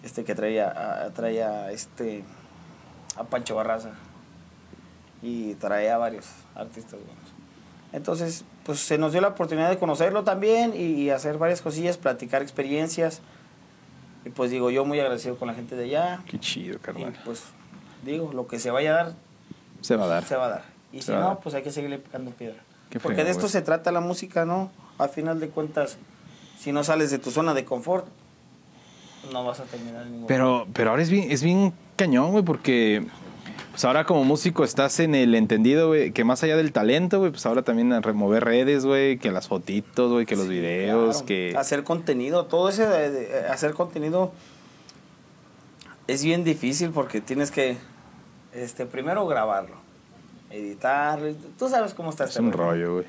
[0.04, 2.24] Este que traía, a, traía este
[3.16, 3.92] a Pancho Barraza
[5.22, 7.34] y traía a varios artistas buenos.
[7.94, 11.96] Entonces, pues se nos dio la oportunidad de conocerlo también y, y hacer varias cosillas,
[11.98, 13.22] platicar experiencias.
[14.26, 16.22] Y pues digo, yo muy agradecido con la gente de allá.
[16.26, 17.16] Qué chido, Y carnal.
[17.24, 17.44] pues
[18.04, 19.14] digo, lo que se vaya a dar,
[19.82, 20.24] Se va a dar.
[20.26, 20.64] se va a dar.
[20.92, 21.40] Y Se si no, dar.
[21.40, 22.58] pues hay que seguirle picando piedra.
[22.90, 24.72] Qué Porque de esto se trata la música, ¿no?
[24.98, 25.98] A final de cuentas,
[26.58, 28.08] si no sales de tu zona de confort,
[29.32, 33.06] no vas a terminar ningún Pero, pero ahora es bien, es bien cañón, güey, porque
[33.72, 37.32] pues ahora como músico estás en el entendido, güey, que más allá del talento, güey,
[37.32, 41.26] pues ahora también a remover redes, güey, que las fotitos, güey, que los videos, Claro,
[41.26, 41.54] que...
[41.58, 44.32] Hacer contenido, todo ese de, de- hacer contenido
[46.08, 47.78] es bien difícil porque tienes que,
[48.54, 49.76] este, primero grabarlo,
[50.52, 52.72] editarlo, tú sabes cómo está Es este un rollo.
[52.72, 53.06] rollo, güey.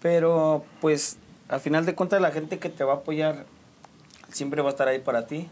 [0.00, 1.16] Pero, pues,
[1.48, 3.46] al final de cuentas, la gente que te va a apoyar
[4.30, 5.48] siempre va a estar ahí para ti.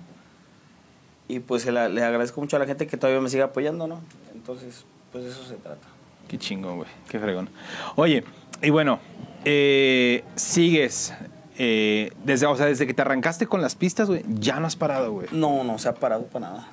[1.29, 4.01] Y pues le agradezco mucho a la gente que todavía me sigue apoyando, ¿no?
[4.35, 5.87] Entonces, pues de eso se trata.
[6.29, 6.89] Qué chingón, güey.
[7.09, 7.51] Qué fregón.
[7.97, 8.25] Oye,
[8.63, 9.01] y bueno,
[9.45, 11.15] eh, sigues...
[11.59, 14.77] eh, desde, o sea, desde que te arrancaste con las pistas, güey, ya no has
[14.77, 15.29] parado, güey.
[15.33, 16.69] No, no se ha parado para nada.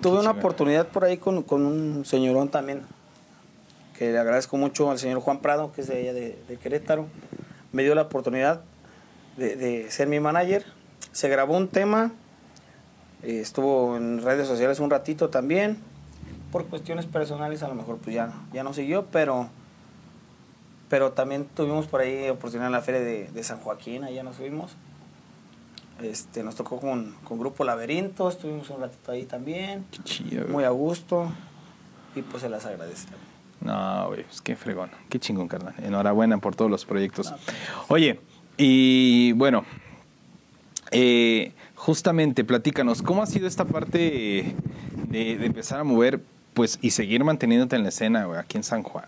[0.00, 0.38] Tuve una chingada.
[0.38, 2.82] oportunidad por ahí con, con un señorón también,
[3.98, 7.06] que le agradezco mucho al señor Juan Prado, que es de allá de, de Querétaro.
[7.72, 8.62] Me dio la oportunidad
[9.36, 10.64] de, de ser mi manager.
[11.12, 12.12] Se grabó un tema,
[13.22, 15.78] eh, estuvo en redes sociales un ratito también.
[16.52, 19.48] Por cuestiones personales a lo mejor pues ya, ya no siguió, pero,
[20.88, 24.36] pero también tuvimos por ahí oportunidad en la feria de, de San Joaquín, allá nos
[24.36, 24.72] fuimos.
[26.02, 30.52] Este, nos tocó con, con Grupo Laberinto, estuvimos un ratito ahí también, Qué chido, güey.
[30.52, 31.30] muy a gusto,
[32.16, 33.08] y pues se las agradece.
[33.60, 34.90] No, güey, pues qué fregón.
[35.10, 35.74] Qué chingón, carnal.
[35.82, 37.34] Enhorabuena por todos los proyectos.
[37.88, 38.18] Oye,
[38.56, 39.66] y bueno,
[40.90, 44.54] eh, justamente, platícanos, ¿cómo ha sido esta parte
[45.08, 46.22] de, empezar a mover,
[46.54, 49.06] pues, y seguir manteniéndote en la escena, aquí en San Juan?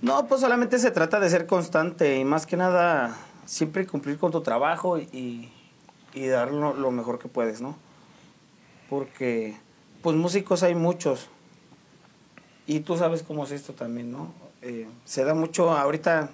[0.00, 4.32] No, pues solamente se trata de ser constante y más que nada siempre cumplir con
[4.32, 5.50] tu trabajo y,
[6.12, 7.76] y dar lo, lo mejor que puedes, ¿no?
[8.90, 9.56] Porque,
[10.02, 11.28] pues músicos hay muchos
[12.66, 14.32] y tú sabes cómo es esto también, ¿no?
[14.62, 16.30] Eh, se da mucho, ahorita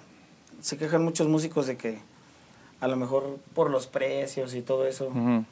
[0.61, 1.99] se quejan muchos músicos de que
[2.81, 5.43] a lo mejor por los precios y todo eso Ujú.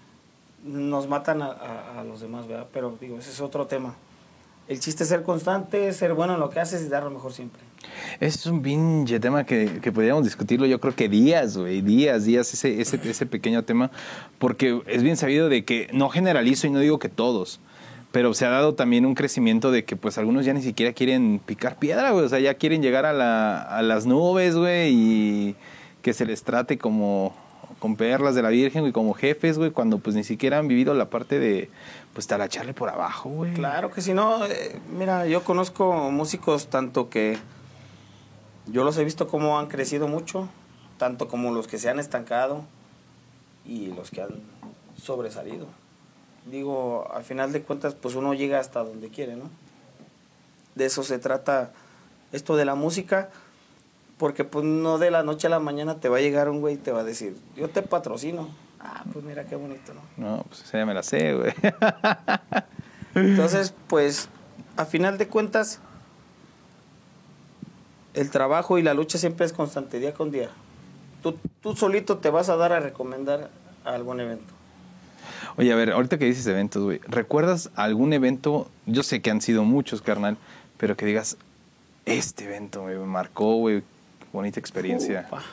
[0.63, 2.67] nos matan a, a- a los demás, ¿verdad?
[2.73, 3.95] Pero digo, ese es otro tema.
[4.67, 7.32] El chiste es ser constante, ser bueno en lo que haces y dar lo mejor
[7.32, 7.61] siempre.
[8.19, 12.53] Es un pinche tema que, que podríamos discutirlo, yo creo que días, güey, días, días,
[12.53, 13.91] ese, ese, ese pequeño tema,
[14.39, 17.61] porque es bien sabido de que no generalizo y no digo que todos,
[18.11, 21.39] pero se ha dado también un crecimiento de que pues algunos ya ni siquiera quieren
[21.45, 25.55] picar piedra, güey, o sea, ya quieren llegar a, la, a las nubes, güey, y
[26.08, 27.36] que se les trate como
[27.80, 30.93] con perlas de la Virgen, güey, como jefes, güey, cuando pues ni siquiera han vivido
[30.93, 31.70] la parte de
[32.14, 33.53] pues talacharle por abajo, güey.
[33.53, 37.38] Claro que si no, eh, mira, yo conozco músicos tanto que
[38.68, 40.47] yo los he visto cómo han crecido mucho
[40.97, 42.64] tanto como los que se han estancado
[43.66, 44.39] y los que han
[44.95, 45.68] sobresalido.
[46.49, 49.49] Digo, al final de cuentas, pues uno llega hasta donde quiere, ¿no?
[50.76, 51.74] De eso se trata
[52.32, 53.30] esto de la música,
[54.18, 56.76] porque pues no de la noche a la mañana te va a llegar un güey
[56.76, 58.49] y te va a decir, yo te patrocino.
[58.80, 60.01] Ah, pues mira qué bonito, ¿no?
[60.18, 61.53] No, pues esa ya me la sé, güey.
[63.15, 64.30] Entonces, pues,
[64.76, 65.80] a final de cuentas,
[68.13, 70.49] el trabajo y la lucha siempre es constante, día con día.
[71.22, 73.49] Tú, tú solito te vas a dar a recomendar
[73.84, 74.53] a algún evento.
[75.57, 78.70] Oye, a ver, ahorita que dices eventos, güey, ¿recuerdas algún evento?
[78.86, 80.38] Yo sé que han sido muchos, carnal,
[80.78, 81.38] pero que digas,
[82.05, 83.84] este evento me marcó, güey,
[84.34, 85.25] bonita experiencia.
[85.28, 85.43] Upa.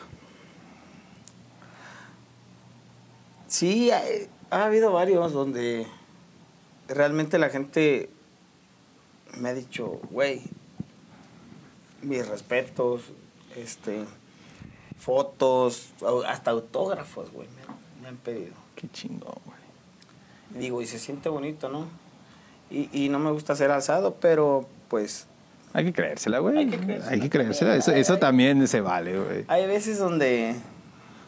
[3.46, 4.02] Sí, ha,
[4.50, 5.86] ha habido varios donde
[6.88, 8.10] realmente la gente
[9.38, 10.42] me ha dicho, güey,
[12.02, 13.02] mis respetos,
[13.56, 14.04] este,
[14.98, 15.90] fotos,
[16.26, 18.54] hasta autógrafos, güey, me, me han pedido.
[18.76, 20.60] Qué chingón, güey.
[20.62, 21.86] Digo, y se siente bonito, ¿no?
[22.70, 25.26] Y, y no me gusta ser alzado, pero pues
[25.74, 26.56] Hay que creérsela, güey.
[26.56, 27.12] Hay que creérsela.
[27.12, 27.76] Hay que creérsela.
[27.76, 29.44] Eso, eso también se vale, güey.
[29.48, 30.54] hay veces donde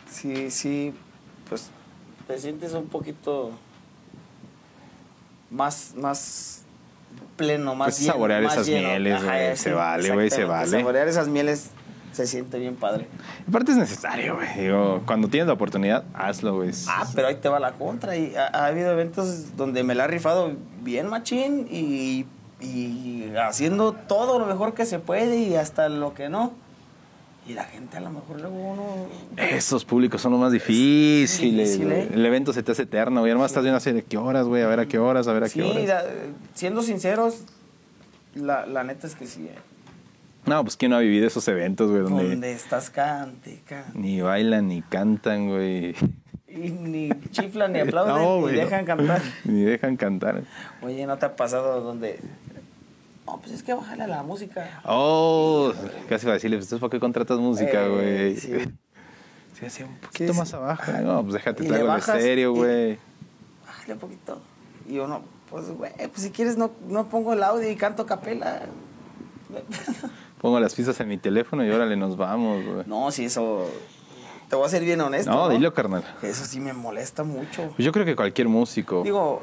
[0.08, 0.94] sí, sí,
[1.48, 1.68] pues
[2.28, 3.50] te sientes un poquito
[5.50, 6.62] más, más
[7.36, 8.88] pleno, más Pues lleno, saborear más esas lleno.
[8.88, 10.70] mieles, güey, se vale, güey, se vale.
[10.70, 11.70] Saborear esas mieles
[12.12, 13.08] se siente bien padre.
[13.48, 14.48] Aparte es necesario, güey.
[14.58, 16.70] Digo, cuando tienes la oportunidad, hazlo, güey.
[16.86, 18.16] Ah, pero ahí te va la contra.
[18.16, 22.26] Y ha, ha habido eventos donde me la ha rifado bien machín y,
[22.60, 26.52] y haciendo todo lo mejor que se puede y hasta lo que no.
[27.48, 29.06] Y la gente a lo mejor luego uno...
[29.36, 31.72] Esos públicos son los más difíciles.
[31.78, 31.92] difícil.
[31.92, 32.08] ¿eh?
[32.12, 33.30] El evento se te hace eterno, güey.
[33.30, 34.62] Además estás viendo así de qué horas, güey.
[34.62, 35.86] A ver a qué horas, a ver a Sí, qué horas.
[35.86, 36.04] la-
[36.54, 37.42] siendo sinceros,
[38.34, 39.44] la, la neta es que sí.
[39.46, 39.54] eh.
[40.46, 43.96] No, pues quién no ha vivido esos eventos, güey, donde Donde estás cante, cante.
[43.98, 45.94] ni bailan ni cantan, güey.
[46.48, 49.22] Y ni chiflan, ni aplauden, No, ni dejan cantar.
[49.44, 50.42] Ni dejan cantar.
[50.82, 52.18] Oye, ¿no te ha pasado donde...
[53.26, 54.80] No, pues es que bájale a la música.
[54.84, 55.72] Oh,
[56.08, 58.36] casi iba a decirle, pues, ¿tú por qué contratas música, Eh, güey?
[58.36, 58.52] sí.
[59.58, 60.38] Sí, así un poquito sí.
[60.38, 60.92] más abajo.
[61.02, 62.98] No, pues déjate, algo de serio, güey.
[63.66, 64.40] Bájale un poquito.
[64.88, 68.62] Y uno, pues, güey, pues si quieres no, no pongo el audio y canto capela.
[70.40, 72.84] Pongo las pistas en mi teléfono y órale, nos vamos, güey.
[72.86, 73.66] No, si eso...
[74.50, 75.48] Te voy a ser bien honesto, No, ¿no?
[75.48, 76.04] dilo, carnal.
[76.22, 77.62] Eso sí me molesta mucho.
[77.74, 79.02] Pues yo creo que cualquier músico.
[79.02, 79.42] Digo,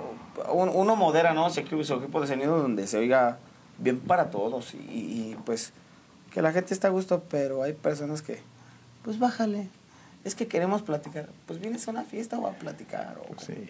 [0.54, 1.50] un- uno modera, ¿no?
[1.50, 3.38] Su equipo de sonido donde se oiga
[3.84, 5.74] bien para todos y, y, pues
[6.32, 8.40] que la gente está a gusto, pero hay personas que,
[9.04, 9.68] pues bájale.
[10.24, 11.30] Es que queremos platicar.
[11.46, 13.18] Pues vienes a una fiesta o a platicar.
[13.30, 13.70] O, Sí.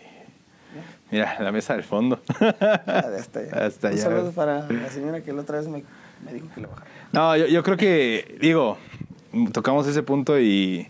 [1.12, 2.20] Mira, la mesa del fondo.
[2.40, 3.66] Ah, de hasta allá.
[3.66, 4.04] Hasta Un allá.
[4.04, 5.84] saludo para la señora que la otra vez me,
[6.26, 6.88] me dijo que le bajara.
[7.12, 8.78] No, yo, yo creo que, digo,
[9.52, 10.90] tocamos ese punto y,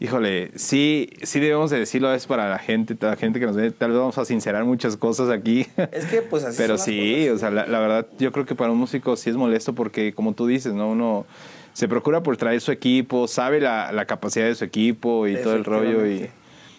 [0.00, 3.70] híjole, sí, sí debemos de decirlo, es para la gente, la gente que nos ve,
[3.70, 5.66] tal vez vamos a sincerar muchas cosas aquí.
[5.92, 7.36] Es que pues así Pero son las sí, cosas.
[7.36, 10.12] o sea, la, la verdad, yo creo que para un músico sí es molesto porque,
[10.14, 10.88] como tú dices, ¿no?
[10.90, 11.26] Uno
[11.74, 15.54] se procura por traer su equipo, sabe la, la capacidad de su equipo y todo
[15.54, 16.28] el rollo y,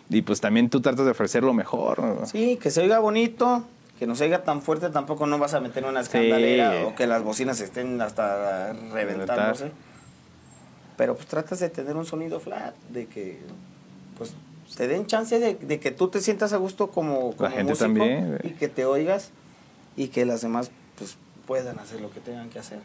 [0.10, 2.00] y pues también tú tratas de ofrecer lo mejor.
[2.04, 2.26] ¿no?
[2.26, 3.64] Sí, que se oiga bonito,
[4.00, 6.84] que no se oiga tan fuerte, tampoco no vas a meter una escandalera Sí.
[6.88, 9.72] o que las bocinas estén hasta reventándose.
[11.02, 13.40] Pero pues tratas de tener un sonido flat, de que
[14.20, 14.36] pues
[14.78, 17.86] te den chance de, de que tú te sientas a gusto como, como gente músico
[17.86, 19.32] también, y que te oigas
[19.98, 22.82] y que las demás pues puedan hacer lo que tengan que hacer.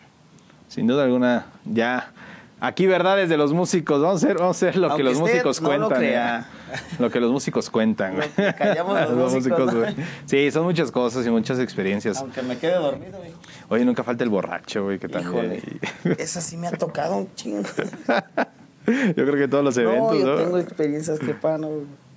[0.70, 2.10] Sin duda alguna, ya.
[2.58, 5.18] Aquí verdades de los músicos, vamos a hacer, vamos a hacer lo Aunque que los
[5.20, 5.98] músicos no lo cuentan.
[5.98, 6.50] crea.
[6.98, 8.16] Lo que los músicos cuentan.
[8.16, 8.22] Lo
[8.56, 9.80] callamos los músicos, ¿no?
[9.80, 9.94] güey.
[10.24, 12.16] Sí, son muchas cosas y muchas experiencias.
[12.16, 13.32] Aunque me quede dormido, güey.
[13.68, 15.60] Oye, nunca falta el borracho, güey, que también.
[15.62, 15.62] Híjole,
[16.18, 17.62] esa sí me ha tocado un chingo.
[18.86, 20.36] yo creo que todos los eventos, no, yo ¿no?
[20.36, 21.68] tengo experiencias que pa, no,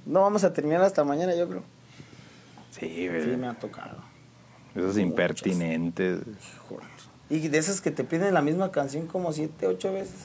[0.05, 1.63] no vamos a terminar hasta mañana, yo creo.
[2.71, 3.23] Sí, güey.
[3.25, 3.97] Sí, me ha tocado.
[4.73, 6.21] Esos impertinentes.
[6.21, 6.85] Híjole.
[7.29, 10.15] Y de esas que te piden la misma canción como siete, ocho veces.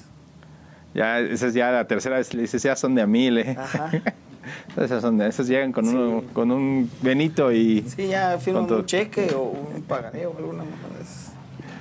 [0.94, 3.56] Ya, esa es ya la tercera vez, le dices, ya son de a mil, ¿eh?
[3.58, 3.90] Ajá.
[4.80, 5.94] esas, son de, esas llegan con, Sí.
[5.94, 7.82] uno, con un Benito y...
[7.88, 10.62] Sí, ya firman un cheque o un pagaré o alguna
[11.02, 11.32] esas.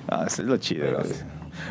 [0.09, 1.03] Ah, eso es lo chido, Pero.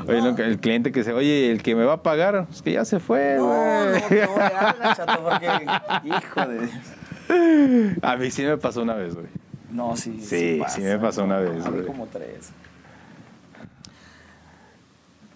[0.08, 0.36] Oye, No.
[0.38, 3.00] el cliente que dice, oye, el que me va a pagar, es que ya se
[3.00, 4.00] fue, No, no, güey.
[4.00, 5.48] no le hablan, chato, porque,
[6.08, 7.98] hijo de...
[8.02, 9.26] A mí sí me pasó una vez, güey.
[9.70, 10.76] No, sí, Sí, pasa.
[10.76, 11.86] sí me pasó una vez, A mí güey.
[11.86, 12.50] como tres.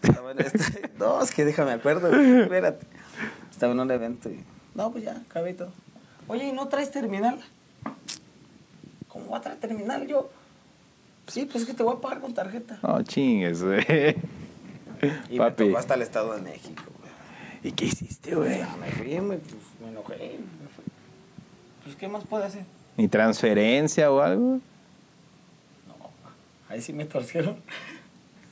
[0.09, 2.87] Estaba en este- No, es que déjame acuerdo, güey, espérate.
[3.51, 4.43] Estaba en un evento y...
[4.75, 5.71] No, pues ya, acabé todo.
[6.29, 7.39] Oye, ¿y no traes terminal?
[9.09, 10.31] ¿Cómo va a traer terminal yo?
[11.27, 12.79] Sí, pues es que te voy a pagar con tarjeta.
[12.83, 14.17] No, chingues, güey.
[15.29, 15.67] Y me Papi.
[15.67, 17.11] tocó hasta el Estado de México, güey.
[17.65, 18.61] ¿Y qué hiciste, güey?
[18.81, 20.85] Me fui, me, pues, me enojé, me fui.
[21.85, 22.65] Pues, ¿qué más puede hacer?
[22.97, 24.61] ¿Ni transferencia o algo?
[25.89, 25.95] No,
[26.69, 27.57] ahí sí me torcieron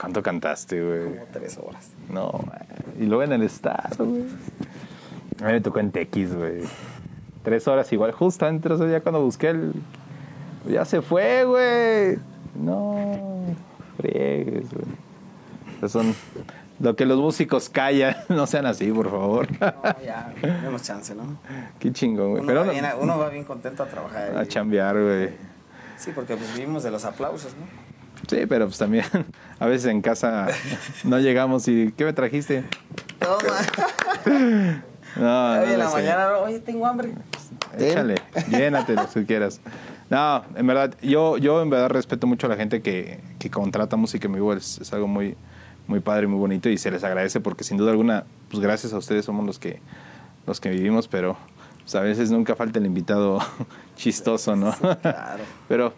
[0.04, 1.04] ¿Cuánto cantaste, güey?
[1.14, 1.90] como tres horas.
[2.10, 2.30] No.
[2.98, 4.24] Y luego en el estado, güey.
[5.42, 6.62] A mí me tocó en TX, güey.
[7.42, 8.12] Tres horas igual.
[8.12, 9.72] Justamente tres horas ya cuando busqué el...
[10.68, 12.18] Ya se fue, güey.
[12.54, 13.44] No,
[13.98, 15.88] friegues, güey.
[15.90, 16.14] Son...
[16.80, 19.46] Lo que los músicos callan, no sean así, por favor.
[19.60, 19.72] No,
[20.04, 21.22] ya, tenemos chance, ¿no?
[21.78, 22.40] Qué chingón, güey.
[22.42, 24.36] Uno, Pero va no- bien, uno va bien contento a trabajar.
[24.36, 25.30] a y- chambear, güey.
[25.96, 27.83] Sí, porque pues vivimos de los aplausos, ¿no?
[28.28, 29.04] Sí, pero pues también
[29.58, 30.48] a veces en casa
[31.04, 32.64] no llegamos y ¿qué me trajiste?
[33.18, 34.84] Toma.
[35.16, 37.12] No, Hoy no en la mañana, oye, tengo hambre.
[37.78, 38.16] Échale,
[38.50, 39.60] llénate lo que quieras.
[40.10, 43.96] No, en verdad, yo, yo en verdad respeto mucho a la gente que, que contrata
[43.96, 45.36] música en vivo, es, es algo muy,
[45.86, 48.98] muy padre, muy bonito y se les agradece porque sin duda alguna, pues gracias a
[48.98, 49.80] ustedes somos los que,
[50.46, 51.36] los que vivimos, pero
[51.80, 53.38] pues, a veces nunca falta el invitado
[53.96, 54.72] chistoso, ¿no?
[54.72, 55.44] claro.
[55.68, 55.94] pero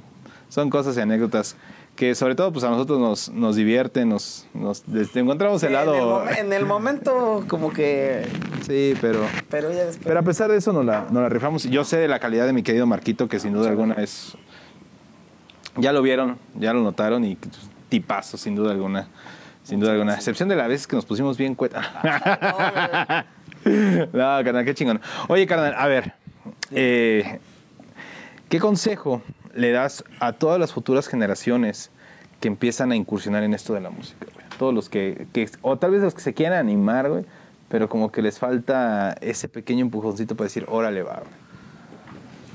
[0.49, 1.57] son cosas y anécdotas
[1.97, 4.85] que sobre todo pues a nosotros nos, nos divierten, nos, nos
[5.15, 6.29] encontramos el En el, lado...
[6.29, 8.27] en el momento, como que.
[8.63, 9.27] Sí, pero...
[9.51, 10.07] Pero ya después.
[10.07, 11.65] Pero a pesar de eso nos la, nos la rifamos.
[11.65, 14.37] Yo sé de la calidad de mi querido Marquito, que sin duda alguna es...
[15.77, 17.37] Ya lo vieron, ya lo notaron y
[17.89, 19.09] tipazo, sin duda alguna.
[19.63, 20.13] Sin duda alguna.
[20.13, 21.81] A excepción de la vez que nos pusimos bien cueta.
[23.65, 25.01] no, carnal, qué chingón.
[25.29, 26.15] Oye, carnal, a ver.
[26.71, 27.41] eh,
[28.49, 29.23] ¿Qué consejo
[29.57, 31.91] le das a todas las futuras generaciones
[32.41, 34.27] que empiezan a incursionar en esto de la música?
[34.33, 34.47] güey?
[34.59, 37.25] Todos los que, que- o tal vez los que se quieran animar, güey,
[37.69, 41.47] pero como que les falta ese pequeño empujoncito para decir, órale, va, güey.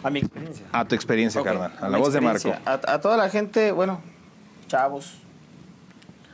[0.03, 0.65] A mi experiencia.
[0.71, 1.73] A tu experiencia, Ok, carnal.
[1.79, 2.53] A la voz de Marco.
[2.65, 3.99] a toda la gente, bueno,
[4.67, 5.17] chavos.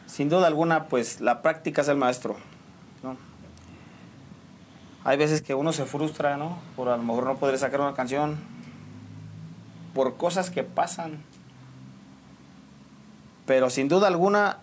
[0.06, 2.38] Sin duda alguna, pues la práctica es el maestro.
[3.04, 3.18] ¿no?
[5.04, 6.60] Hay veces que uno se frustra, ¿no?
[6.76, 8.38] Por a lo mejor no poder sacar una canción.
[9.98, 11.18] Por cosas que pasan.
[13.48, 14.60] Pero sin duda alguna,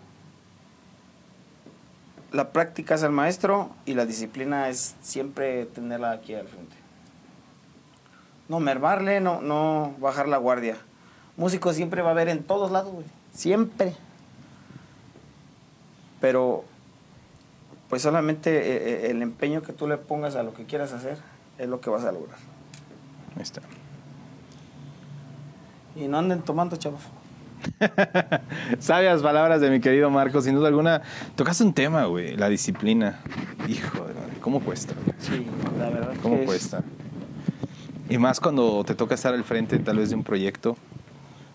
[2.31, 6.77] la práctica es el maestro y la disciplina es siempre tenerla aquí al frente.
[8.49, 10.77] No mermarle, no, no bajar la guardia.
[11.37, 13.07] Músico siempre va a haber en todos lados, güey.
[13.33, 13.97] Siempre.
[16.21, 16.63] Pero,
[17.89, 21.19] pues solamente eh, eh, el empeño que tú le pongas a lo que quieras hacer
[21.59, 22.39] es lo que vas a lograr.
[23.35, 23.63] Ahí está.
[25.97, 27.01] Y no anden tomando, chavos.
[28.79, 31.03] Sabias palabras de mi querido Marco, sin duda alguna.
[31.37, 33.21] Tocaste un tema, güey, la disciplina.
[33.69, 34.95] Hijo de madre, ¿cómo cuesta?
[34.95, 35.17] güey?
[35.19, 35.47] Sí,
[35.79, 36.15] la verdad.
[36.23, 36.83] ¿Cómo que es- cuesta?
[38.09, 40.77] Y más cuando te toca estar al frente tal vez de un proyecto.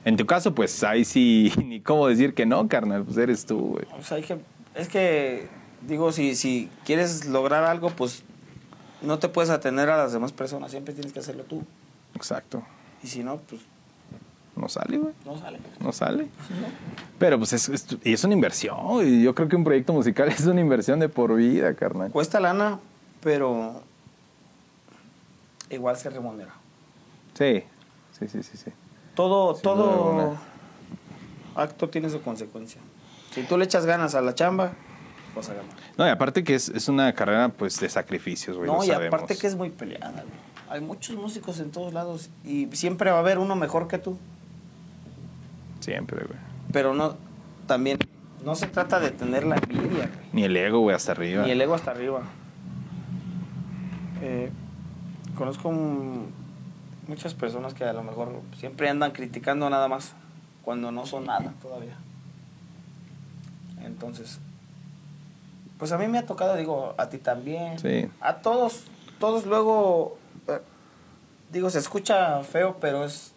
[0.05, 3.59] En tu caso, pues ahí sí, ni cómo decir que no, carnal, pues eres tú,
[3.73, 3.85] güey.
[3.99, 4.39] O sea, hay que,
[4.75, 5.47] es que,
[5.87, 8.23] digo, si, si quieres lograr algo, pues
[9.01, 10.71] no te puedes atender a las demás personas.
[10.71, 11.63] Siempre tienes que hacerlo tú.
[12.15, 12.63] Exacto.
[13.03, 13.61] Y si no, pues
[14.59, 15.13] No sale, güey.
[15.25, 15.59] no sale.
[15.79, 16.27] No sale.
[17.17, 19.21] Pero pues es, es- y es una inversión, güey.
[19.21, 22.11] Yo creo que un proyecto musical es una inversión de por vida, carnal.
[22.11, 22.79] Cuesta lana,
[23.21, 23.81] pero
[25.69, 26.53] igual se remunera.
[27.33, 27.63] Sí,
[28.19, 28.57] sí, sí, sí.
[28.57, 28.71] sí.
[29.15, 30.37] Todo, Sin todo
[31.55, 32.81] acto tiene su consecuencia.
[33.31, 34.71] Si tú le echas ganas a la chamba,
[35.35, 35.71] vas a ganar.
[35.97, 38.69] No, y aparte que es, es una carrera pues de sacrificios, güey.
[38.69, 39.13] no, lo y sabemos.
[39.13, 40.11] aparte que es muy peleada.
[40.11, 40.49] güey.
[40.69, 44.17] Hay muchos músicos en todos lados y siempre va a haber uno mejor que tú.
[45.79, 46.39] Siempre, güey.
[46.71, 47.15] Pero no,
[47.67, 47.97] también,
[48.43, 50.29] no se trata de tener la envidia, güey.
[50.33, 51.43] Ni el ego, güey, hasta arriba.
[51.43, 52.21] Ni el ego hasta arriba.
[54.21, 54.51] Eh,
[55.35, 55.71] conozco
[57.07, 60.13] muchas personas que a lo mejor siempre andan criticando nada más
[60.63, 61.95] cuando no son nada todavía.
[63.83, 64.39] Entonces,
[65.77, 67.79] pues a mí me ha tocado, digo, a ti también.
[67.79, 68.09] Sí.
[68.19, 68.83] A todos,
[69.19, 70.17] todos luego,
[70.47, 70.59] eh,
[71.51, 73.33] digo, se escucha feo, pero es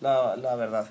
[0.00, 0.86] la, la verdad.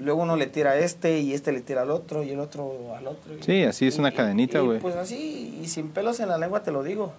[0.00, 2.94] Luego uno le tira a este y este le tira al otro y el otro
[2.96, 3.34] al otro.
[3.38, 4.78] y- Sí, así es una y- cadenita, güey.
[4.80, 7.12] Pues así, y sin pelos en la lengua te lo digo.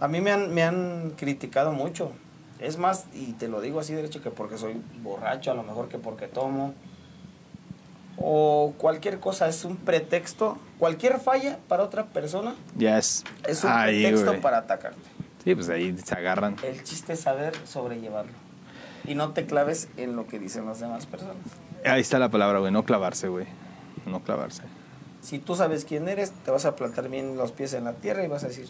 [0.00, 2.10] A mí me han, me han criticado mucho.
[2.58, 5.88] Es más, y te lo digo así derecho, que porque soy borracho, a lo mejor
[5.88, 6.74] que porque tomo.
[8.18, 10.58] O cualquier cosa, es un pretexto.
[10.78, 13.24] Cualquier falla para otra persona Ya es.
[13.64, 14.40] un pretexto güey.
[14.40, 14.98] para atacarte.
[15.44, 16.56] Sí, pues ahí se agarran.
[16.62, 18.32] El chiste es saber sobrellevarlo.
[19.04, 21.36] Y no te claves en lo que dicen las demás personas.
[21.84, 22.72] Ahí está la palabra, güey.
[22.72, 23.46] No clavarse, güey.
[24.06, 24.62] No clavarse.
[25.20, 28.24] Si tú sabes quién eres, te vas a plantar bien los pies en la tierra
[28.24, 28.68] y vas a decir,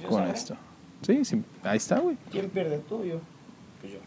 [0.00, 0.56] yo Con esto.
[1.02, 1.42] Sí, sí.
[1.62, 2.16] Ahí está, güey.
[2.30, 3.04] ¿quién pierde tú?
[3.04, 3.20] Yo.
[3.80, 3.98] Pues yo.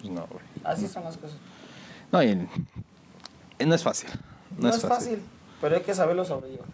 [0.00, 0.44] Pues no, güey.
[0.64, 1.38] Así son las cosas.
[2.10, 2.46] No, y
[3.58, 4.10] y no es fácil.
[4.58, 5.20] No, es fácil.
[5.60, 6.66] pero hay que saberlo sobrellevar.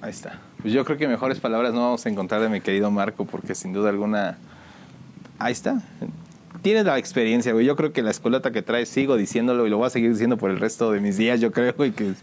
[0.00, 0.40] Ahí está.
[0.60, 3.54] Pues yo creo que mejores palabras no vamos a encontrar de mi querido Marco, porque
[3.54, 4.38] sin duda alguna.
[5.38, 5.82] Ahí está.
[6.62, 7.66] Tienes la experiencia, güey.
[7.66, 10.36] Yo creo que la escolata que traes, sigo diciéndolo y lo voy a seguir diciendo
[10.36, 12.14] por el resto de mis días, yo creo, güey, que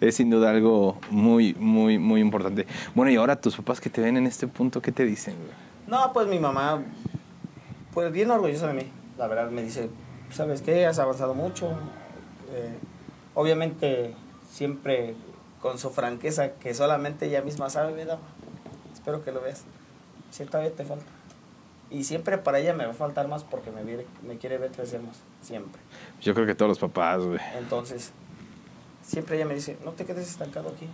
[0.00, 2.66] es, sin duda algo muy, muy, muy importante.
[2.94, 5.34] Bueno, y ahora tus papás que te ven en este punto, ¿qué te dicen?
[5.86, 6.82] No, pues mi mamá,
[7.92, 8.92] pues bien orgullosa de mí.
[9.16, 9.88] La verdad me dice,
[10.30, 10.86] ¿sabes qué?
[10.86, 11.70] Has avanzado mucho.
[12.52, 12.76] Eh,
[13.34, 14.14] obviamente
[14.50, 15.14] siempre
[15.60, 18.18] con su franqueza que solamente ella misma sabe, ¿verdad?
[18.92, 19.64] Espero que lo veas.
[20.30, 21.17] Sí, todavía te falta.
[21.90, 24.70] Y siempre para ella me va a faltar más porque me, viene- me quiere ver
[24.72, 25.16] crecer más.
[25.42, 25.80] Siempre.
[26.20, 27.40] Yo creo que todos los papás, güey.
[27.56, 28.12] Entonces,
[29.02, 30.86] siempre ella me dice, no te quedes estancado aquí.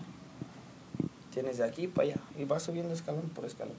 [1.33, 2.17] Tienes de aquí para allá.
[2.39, 3.75] Y vas subiendo escalón por escalón.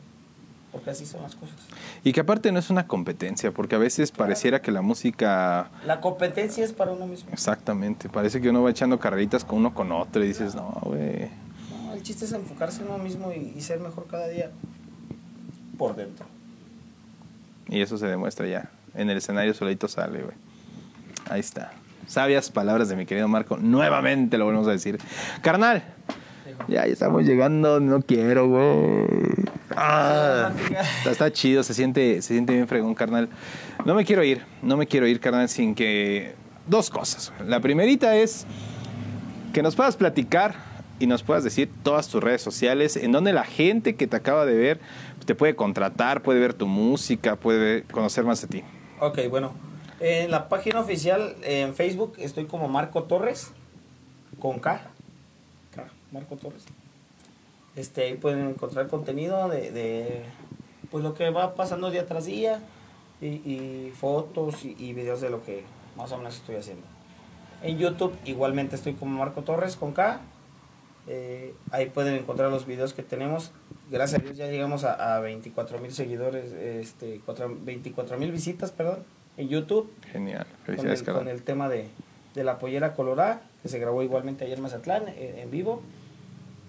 [0.73, 1.55] Porque así son las cosas.
[2.03, 5.69] Y que aparte no es una competencia, porque a veces pareciera que la música...
[5.85, 7.29] La competencia es para uno mismo.
[7.31, 11.29] Exactamente, parece que uno va echando carreritas con uno con otro y dices, no, güey.
[11.71, 14.51] No, el chiste es enfocarse en uno mismo y, y ser mejor cada día
[15.77, 16.25] por dentro.
[17.67, 18.69] Y eso se demuestra ya.
[18.93, 20.35] En el escenario solito sale, güey.
[21.29, 21.71] Ahí está.
[22.07, 23.57] Sabias palabras de mi querido Marco.
[23.57, 24.99] Nuevamente lo volvemos a decir.
[25.41, 25.83] Carnal,
[26.67, 27.79] ya, ya estamos llegando.
[27.79, 29.45] No quiero, güey.
[29.75, 30.51] Ah,
[31.05, 33.29] está, chido, se siente, se siente bien fregón, carnal.
[33.85, 36.33] No me quiero ir, no me quiero ir, carnal, sin que...
[36.67, 37.31] Dos cosas.
[37.45, 38.47] La primerita es
[39.53, 40.55] que nos puedas platicar
[40.97, 44.45] y nos puedas decir todas tus redes sociales, en donde la gente que te acaba
[44.45, 44.79] de ver
[45.25, 48.63] te puede contratar, puede ver tu música, puede conocer más de ti.
[48.99, 49.53] Ok, bueno.
[49.99, 53.51] En la página oficial en Facebook estoy como Marco Torres,
[54.39, 54.81] con K.
[56.11, 56.63] Marco Torres.
[57.75, 60.23] Este, ahí pueden encontrar contenido de,
[60.91, 62.61] pues lo que va pasando día tras día
[63.19, 65.63] y, y fotos y, y videos de lo que
[65.97, 66.85] más o menos estoy haciendo.
[67.61, 70.21] En YouTube igualmente estoy como Marco Torres con K.
[71.07, 73.51] Eh, ahí pueden encontrar los videos que tenemos.
[73.91, 77.21] Gracias a Dios ya llegamos a, a 24 mil seguidores, este,
[77.63, 79.03] 24 mil visitas, perdón,
[79.37, 80.45] en YouTube Genial.
[80.47, 81.87] con Felicidades, el, con el tema de,
[82.33, 85.81] de la pollera colorada, que se grabó igualmente ayer en Mazatlán, eh, en vivo.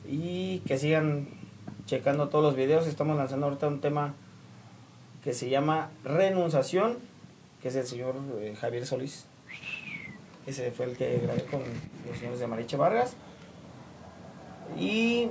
[0.08, 1.28] Y que sigan
[1.86, 2.86] checando todos los videos.
[2.86, 4.14] Estamos lanzando ahorita un tema
[5.24, 6.98] que se llama Renunciación,
[7.60, 9.24] que es el señor eh, Javier Solís.
[10.46, 11.60] Ese fue el que grabé con
[12.08, 13.16] los señores de Mariche Vargas.
[14.78, 15.30] Y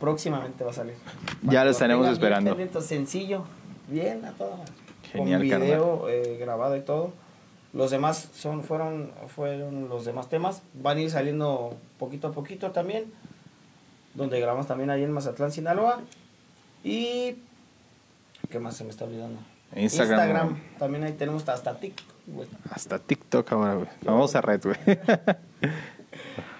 [0.00, 0.94] próximamente va a salir.
[1.42, 2.56] Ya lo estaremos esperando.
[2.80, 3.44] sencillo,
[3.88, 4.58] bien a todo.
[5.10, 7.12] Genial, con video eh, grabado y todo.
[7.72, 10.62] Los demás son fueron fueron los demás temas.
[10.74, 13.12] Van a ir saliendo poquito a poquito también.
[14.14, 16.00] Donde grabamos también ahí en Mazatlán, Sinaloa.
[16.84, 17.36] Y
[18.48, 19.40] ¿qué más se me está olvidando?
[19.74, 20.56] Instagram.
[20.78, 22.06] También ahí tenemos hasta TikTok.
[22.26, 22.48] güey.
[22.70, 23.88] Hasta TikTok ahora, güey.
[24.02, 24.76] Vamos a red, güey.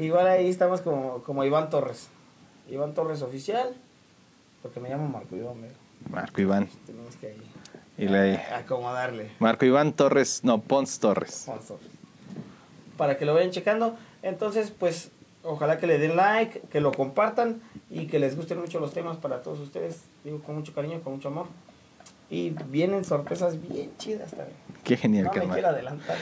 [0.00, 2.08] Igual ahí estamos como, como Iván Torres.
[2.70, 3.74] Iván Torres oficial.
[4.62, 5.76] Porque me llamo Marco Iván, ¿verdad?
[6.08, 6.68] Marco Iván.
[6.86, 7.42] Tenemos que ahí
[7.98, 8.36] Y le...
[8.36, 9.30] acomodarle.
[9.38, 11.42] Marco Iván Torres, no, Pons Torres.
[11.46, 11.86] Juan Torres.
[12.96, 13.94] Para que lo vayan checando.
[14.22, 15.10] Entonces, pues,
[15.42, 19.18] ojalá que le den like, que lo compartan y que les gusten mucho los temas
[19.18, 20.04] para todos ustedes.
[20.24, 21.46] Digo, con mucho cariño, con mucho amor.
[22.30, 24.56] Y vienen sorpresas bien chidas también.
[24.84, 25.54] Qué genial, No me carnal.
[25.54, 26.16] quiero adelantar.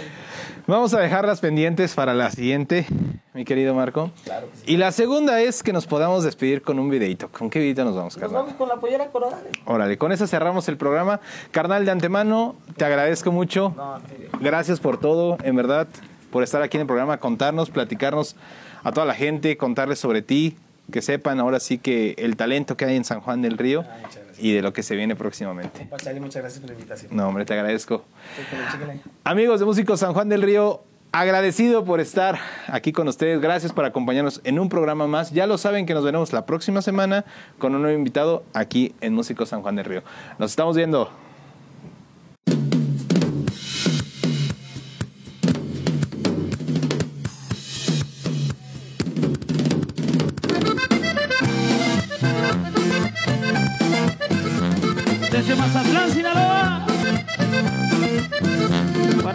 [0.66, 2.86] Vamos a dejarlas pendientes para la siguiente,
[3.34, 4.10] mi querido Marco.
[4.24, 4.62] Claro que sí.
[4.72, 7.28] Y la segunda es que nos podamos despedir con un videito.
[7.28, 8.42] ¿Con qué videito nos vamos, Nos carnal?
[8.42, 9.42] vamos con la pollera colorada.
[9.66, 11.20] Órale, con eso cerramos el programa.
[11.52, 13.74] Carnal, de antemano, te agradezco mucho.
[13.76, 13.98] No.
[14.40, 15.86] Gracias por todo, en verdad,
[16.32, 18.34] por estar aquí en el programa, contarnos, platicarnos
[18.82, 20.56] a toda la gente, contarles sobre ti,
[20.90, 24.08] que sepan ahora sí que el talento que hay en San Juan del Río Ah.
[24.38, 25.88] Y de lo que se viene próximamente.
[26.20, 27.14] Muchas gracias por la invitación.
[27.14, 28.04] No, hombre, te agradezco.
[28.36, 29.00] Chéquenle, chéquenle.
[29.24, 30.82] Amigos de Músicos San Juan del Río,
[31.12, 33.40] agradecido por estar aquí con ustedes.
[33.40, 35.30] Gracias por acompañarnos en un programa más.
[35.32, 37.24] Ya lo saben que nos veremos la próxima semana
[37.58, 40.02] con un nuevo invitado aquí en Músicos San Juan del Río.
[40.38, 41.10] Nos estamos viendo.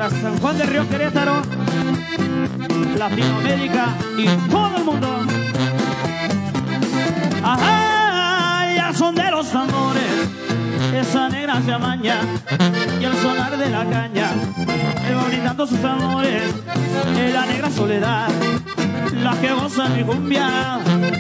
[0.03, 1.41] Para San Juan del Río Querétaro,
[2.97, 3.87] Latinoamérica
[4.17, 5.07] y todo el mundo.
[7.41, 10.03] Ajá, ya son de los tambores,
[10.93, 12.17] esa negra se amaña
[12.99, 14.31] y el sonar de la caña,
[15.07, 16.53] él va brindando sus amores
[17.15, 18.27] en la negra soledad.
[19.23, 20.79] La que goza mi cumbia,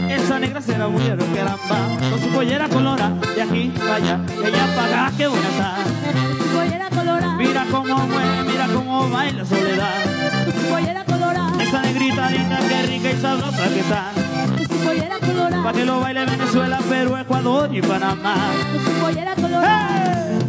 [0.09, 4.75] esa negra será mujer caramba, con su pollera colora, de aquí para allá, de allá
[4.75, 5.75] para acá, qué buena está.
[6.53, 8.32] Pollera colorada, Mira cómo mueve,
[9.03, 10.05] cómo baila soledad.
[10.69, 14.11] pollera colorada, Esa negrita linda, qué rica y sabrosa que está.
[14.67, 15.63] su pollera colorada.
[15.63, 18.35] Pa' que lo baile Venezuela, Perú, Ecuador y Panamá.
[18.85, 19.99] Su pollera colorada.
[19.99, 20.39] ¡Eh!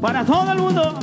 [0.00, 0.98] Para todo el mundo.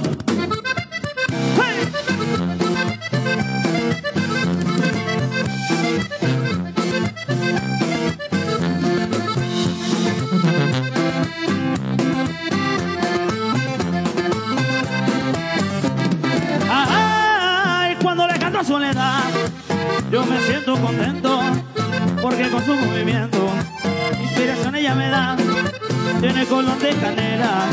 [22.65, 23.49] Su movimiento
[24.21, 25.35] inspiración ella me da.
[26.19, 27.65] Tiene color de canela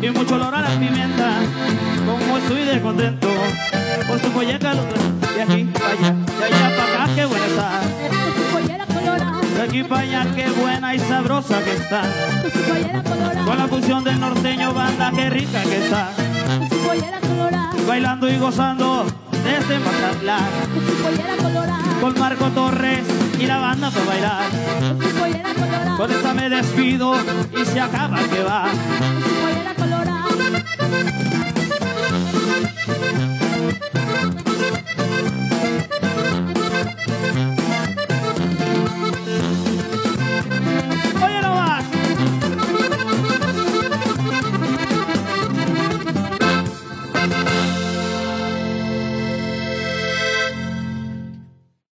[0.00, 1.40] y mucho olor a la pimienta.
[2.06, 3.28] Como estoy de contento
[4.06, 7.80] por su polleca lo de aquí para allá, de allá para acá, qué buena está.
[9.54, 12.02] De aquí para allá, qué buena y sabrosa que está.
[13.44, 16.10] Con la fusión del norteño banda, qué rica que está.
[17.86, 19.06] Bailando y gozando
[19.44, 20.44] desde Mazatlán.
[21.42, 22.00] Colorada.
[22.00, 24.50] Con Marco Torres y la banda para bailar.
[25.96, 27.14] Con esta me despido
[27.60, 28.68] y se acaba que va.